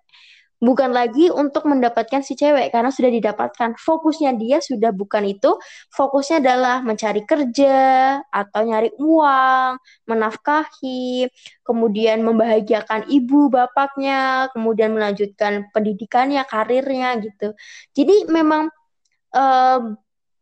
[0.59, 3.79] Bukan lagi untuk mendapatkan si cewek karena sudah didapatkan.
[3.79, 5.55] Fokusnya dia sudah bukan itu.
[5.95, 9.79] Fokusnya adalah mencari kerja atau nyari uang,
[10.11, 11.31] menafkahi,
[11.63, 17.55] kemudian membahagiakan ibu bapaknya, kemudian melanjutkan pendidikannya, karirnya gitu.
[17.95, 18.67] Jadi memang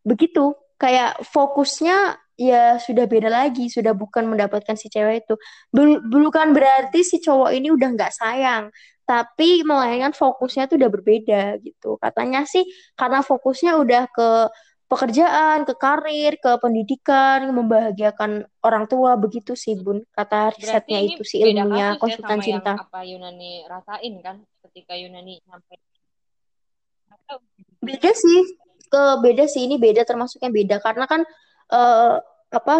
[0.01, 5.37] begitu kayak fokusnya ya sudah beda lagi, sudah bukan mendapatkan si cewek itu.
[6.09, 8.69] Bukan berarti si cowok ini udah nggak sayang,
[9.07, 11.95] tapi melainkan fokusnya tuh udah berbeda gitu.
[11.95, 12.67] Katanya sih
[12.99, 14.29] karena fokusnya udah ke
[14.91, 20.03] pekerjaan, ke karir, ke pendidikan, membahagiakan orang tua begitu sih Bun.
[20.11, 22.73] Kata risetnya itu sih ilmunya ya konsultan yang cinta.
[22.75, 25.79] apa Yunani rasain kan ketika Yunani sampai
[27.83, 28.39] Beda sih,
[28.87, 31.21] ke beda sih ini beda termasuknya beda karena kan
[31.71, 32.15] eh,
[32.51, 32.77] apa?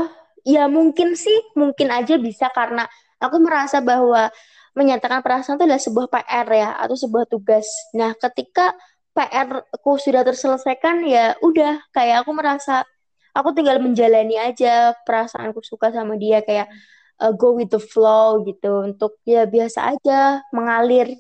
[0.48, 2.88] Ya mungkin sih, mungkin aja bisa karena
[3.20, 4.32] aku merasa bahwa
[4.78, 7.66] menyatakan perasaan itu adalah sebuah PR ya atau sebuah tugas.
[7.98, 8.78] Nah, ketika
[9.18, 12.86] PR ku sudah terselesaikan ya udah kayak aku merasa
[13.34, 16.70] aku tinggal menjalani aja perasaanku suka sama dia kayak
[17.18, 21.18] uh, go with the flow gitu untuk ya biasa aja mengalir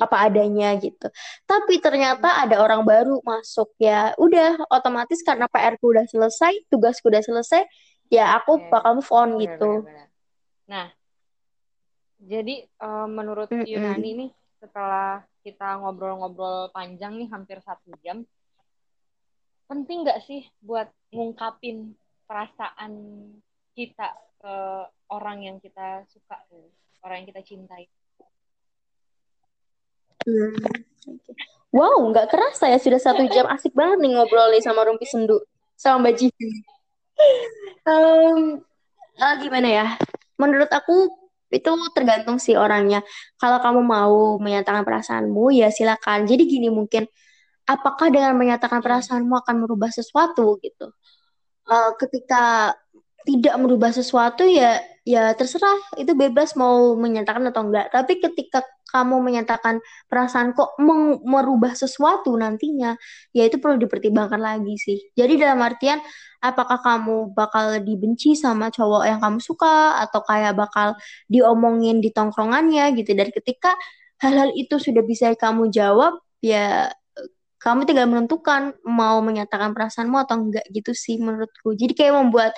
[0.00, 1.12] apa adanya gitu.
[1.44, 4.16] Tapi ternyata ada orang baru masuk ya.
[4.16, 7.68] Udah otomatis karena PR-ku udah selesai, tugasku udah selesai,
[8.08, 9.84] ya aku bakal move on gitu.
[10.70, 10.88] Nah,
[12.20, 13.64] jadi eh, menurut Mm-mm.
[13.64, 18.28] Yunani nih setelah kita ngobrol-ngobrol panjang nih hampir satu jam,
[19.64, 21.96] penting nggak sih buat ngungkapin
[22.28, 22.92] perasaan
[23.72, 24.56] kita ke
[25.08, 26.44] orang yang kita suka,
[27.00, 27.88] orang yang kita cintai.
[30.28, 30.60] Hmm.
[31.72, 35.40] Wow, nggak kerasa ya sudah satu jam asik banget nih ngobrol nih sama Rumpi Sendu
[35.80, 36.48] sama Mbak Jivi.
[37.88, 38.60] Um,
[39.16, 39.86] uh, gimana ya?
[40.36, 41.19] Menurut aku
[41.50, 43.02] itu tergantung sih orangnya.
[43.36, 46.24] Kalau kamu mau menyatakan perasaanmu ya silakan.
[46.24, 47.04] Jadi gini mungkin,
[47.66, 50.94] apakah dengan menyatakan perasaanmu akan merubah sesuatu gitu?
[51.66, 52.74] Uh, ketika
[53.24, 59.22] tidak merubah sesuatu ya ya terserah itu bebas mau menyatakan atau enggak tapi ketika kamu
[59.22, 59.78] menyatakan
[60.10, 60.76] perasaan kok
[61.24, 62.98] merubah sesuatu nantinya
[63.30, 64.98] ya itu perlu dipertimbangkan lagi sih.
[65.14, 66.02] Jadi dalam artian
[66.42, 70.98] apakah kamu bakal dibenci sama cowok yang kamu suka atau kayak bakal
[71.30, 73.14] diomongin di tongkrongannya gitu.
[73.14, 73.72] Dan ketika
[74.20, 76.92] hal-hal itu sudah bisa kamu jawab ya
[77.60, 81.76] kamu tinggal menentukan mau menyatakan perasaanmu atau enggak gitu sih menurutku.
[81.76, 82.56] Jadi kayak membuat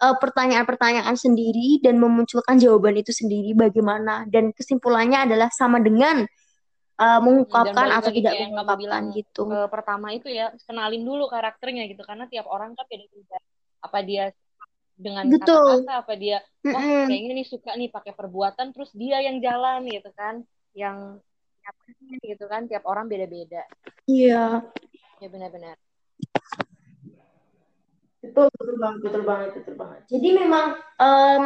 [0.00, 6.24] uh, pertanyaan-pertanyaan sendiri dan memunculkan jawaban itu sendiri bagaimana dan kesimpulannya adalah sama dengan
[6.96, 9.42] uh, mengungkapkan atau tidak mengungkapkan bilang, gitu.
[9.50, 13.38] Uh, pertama itu ya kenalin dulu karakternya gitu karena tiap orang kan beda-beda.
[13.82, 14.30] Apa dia
[14.92, 17.06] dengan kata-kata apa dia wah oh, mm-hmm.
[17.10, 21.18] kayaknya nih suka nih pakai perbuatan terus dia yang jalan gitu kan yang
[22.22, 23.62] gitu kan tiap orang beda-beda.
[24.10, 24.66] Iya.
[25.22, 25.78] Ya benar-benar.
[28.22, 30.00] Betul, betul banget, betul banget, betul banget.
[30.06, 30.66] Jadi memang
[31.02, 31.42] um,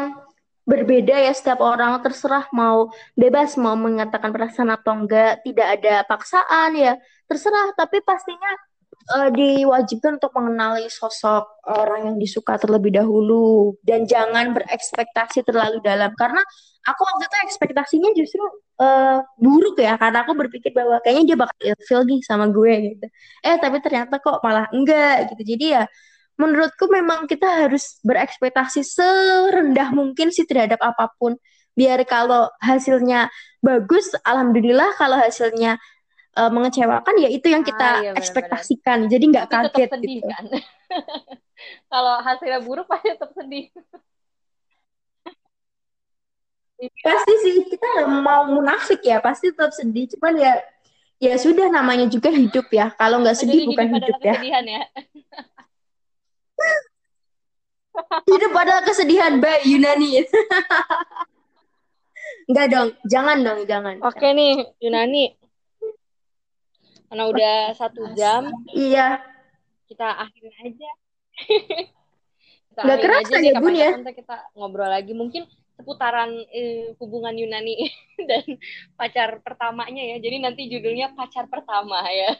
[0.68, 6.76] berbeda ya setiap orang terserah mau bebas mau mengatakan perasaan atau enggak, tidak ada paksaan
[6.76, 7.72] ya terserah.
[7.72, 8.52] Tapi pastinya
[9.16, 16.12] uh, diwajibkan untuk mengenali sosok orang yang disuka terlebih dahulu dan jangan berekspektasi terlalu dalam
[16.12, 16.44] karena
[16.86, 18.44] aku waktu itu ekspektasinya justru
[18.84, 21.56] uh, buruk ya karena aku berpikir bahwa kayaknya dia bakal
[21.88, 23.06] feel nih sama gue gitu.
[23.46, 25.42] Eh tapi ternyata kok malah enggak gitu.
[25.56, 25.84] Jadi ya
[26.36, 31.36] menurutku memang kita harus berekspektasi serendah mungkin sih terhadap apa pun.
[31.76, 33.28] Biar kalau hasilnya
[33.60, 34.96] bagus, alhamdulillah.
[34.96, 35.76] Kalau hasilnya
[36.36, 39.08] uh, mengecewakan, ya itu yang kita ah, iya, ekspektasikan.
[39.08, 40.28] Jadi nggak kaget sedih, gitu.
[40.28, 40.44] Kan?
[41.92, 43.68] kalau hasilnya buruk pasti tetap sedih.
[47.04, 50.08] pasti sih kita mau munafik ya, pasti tetap sedih.
[50.16, 50.60] Cuman ya
[51.16, 52.92] ya sudah namanya juga hidup ya.
[52.96, 54.36] Kalau nggak sedih bukan hidup ya.
[54.64, 54.80] ya.
[58.26, 60.20] Hidup adalah kesedihan, Mbak Yunani.
[62.46, 63.96] Enggak dong, jangan dong, jangan.
[64.04, 65.34] Oke nih, Yunani.
[67.06, 68.50] Karena udah satu jam.
[68.70, 69.22] Iya.
[69.86, 70.90] Kita akhiri aja.
[72.70, 73.90] kita Nggak kerasa aja ya, Bun ya.
[73.94, 75.14] Nanti kita ngobrol lagi.
[75.14, 75.46] Mungkin
[75.78, 77.90] seputaran eh, hubungan Yunani
[78.30, 78.44] dan
[78.98, 80.16] pacar pertamanya ya.
[80.18, 82.34] Jadi nanti judulnya pacar pertama ya.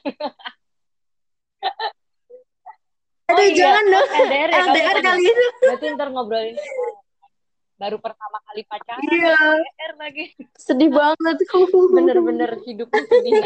[3.26, 3.58] Aduh, oh, iya.
[3.58, 4.06] jangan dong.
[4.06, 5.46] LDR, ya, LDR kali itu.
[5.62, 6.56] Berarti ntar ngobrolin
[7.76, 9.04] baru pertama kali pacaran.
[9.04, 9.36] Iya.
[9.36, 10.24] LDR lagi.
[10.56, 11.36] Sedih banget.
[11.96, 13.44] Bener-bener hidupnya sedih,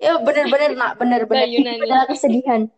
[0.00, 2.72] ya bener-bener nak bener-bener adalah kesedihan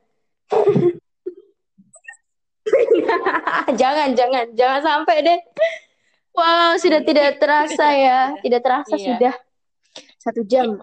[3.80, 5.38] jangan jangan jangan sampai deh
[6.34, 9.06] wow sudah tidak terasa ya tidak terasa iya.
[9.06, 9.34] sudah
[10.18, 10.74] satu jam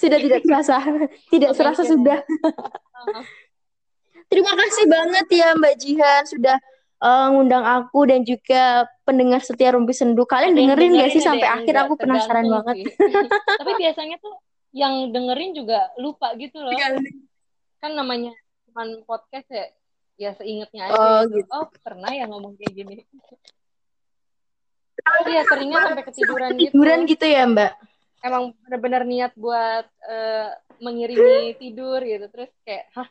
[0.00, 0.76] sudah tidak terasa.
[1.32, 2.18] Tidak terasa sudah.
[4.30, 6.56] Terima kasih banget ya Mbak Jihan sudah
[7.02, 10.22] uh, ngundang aku dan juga pendengar setia Rumpi Sendu.
[10.22, 11.74] Kalian dengerin, dengerin gak sih sampai akhir?
[11.82, 12.94] aku penasaran banget.
[13.60, 14.38] tapi biasanya tuh
[14.70, 16.70] yang dengerin juga lupa gitu loh.
[16.70, 17.02] Iya.
[17.80, 18.36] kan namanya
[18.68, 19.64] cuman podcast ya
[20.20, 21.48] ya seingetnya aja oh, gitu.
[21.48, 22.94] oh pernah ya ngomong kayak gini.
[25.26, 27.16] Iya, seringnya sampai ketiduran, ketiduran gitu.
[27.16, 27.72] gitu ya, Mbak
[28.20, 30.48] emang benar-benar niat buat uh,
[30.80, 33.08] mengiringi tidur gitu terus kayak hah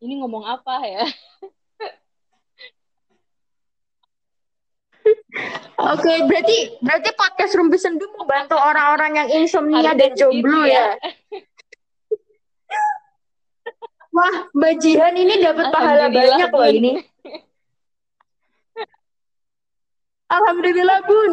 [0.00, 1.04] ini ngomong apa ya
[5.76, 10.98] Oke, okay, berarti berarti podcast Rumpi Sendu mau bantu orang-orang yang insomnia dan jomblo ya.
[10.98, 11.14] ya.
[14.16, 16.92] Wah, Mbak Jihan ini dapat pahala banyak loh ini.
[20.26, 21.32] Alhamdulillah, Bun.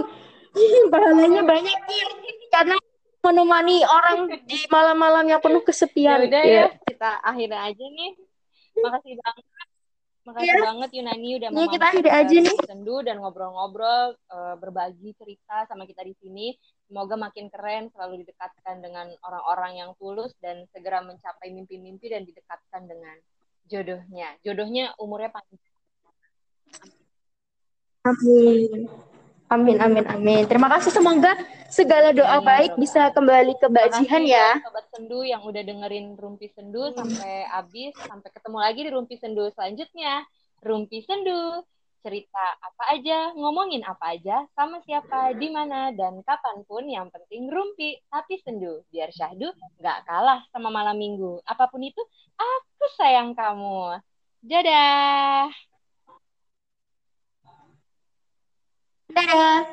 [0.92, 2.10] Pahalanya banyak, Bun.
[2.54, 2.76] Karena
[3.24, 6.28] menemani orang di malam-malam yang penuh kesepian.
[6.28, 8.12] Yaudah ya, kita akhirnya aja nih.
[8.84, 9.46] Makasih banget.
[10.24, 10.64] Makasih yeah.
[10.64, 12.56] banget Yunani udah mau kita akhiri aja nih.
[12.64, 16.56] Sendu dan ngobrol-ngobrol, uh, berbagi cerita sama kita di sini.
[16.88, 22.88] Semoga makin keren, selalu didekatkan dengan orang-orang yang tulus dan segera mencapai mimpi-mimpi dan didekatkan
[22.88, 23.16] dengan
[23.68, 24.36] jodohnya.
[24.44, 25.60] Jodohnya umurnya panjang.
[28.04, 28.88] Amin.
[29.54, 30.44] Amin, amin, amin.
[30.50, 30.90] Terima kasih.
[30.90, 31.38] Semoga
[31.70, 34.58] segala doa Amin, baik bisa kembali ke Mbak Jihan ya.
[34.66, 37.94] Sobat Sendu yang udah dengerin Rumpi Sendu sampai habis.
[38.02, 40.26] Sampai ketemu lagi di Rumpi Sendu selanjutnya.
[40.66, 41.62] Rumpi Sendu,
[42.02, 47.48] cerita apa aja, ngomongin apa aja, sama siapa, di mana, dan kapan pun yang penting
[47.48, 48.84] rumpi, tapi sendu.
[48.92, 51.40] Biar syahdu nggak kalah sama malam minggu.
[51.48, 52.04] Apa pun itu,
[52.36, 54.04] aku sayang kamu.
[54.44, 55.73] Dadah!
[59.16, 59.66] Ta-da!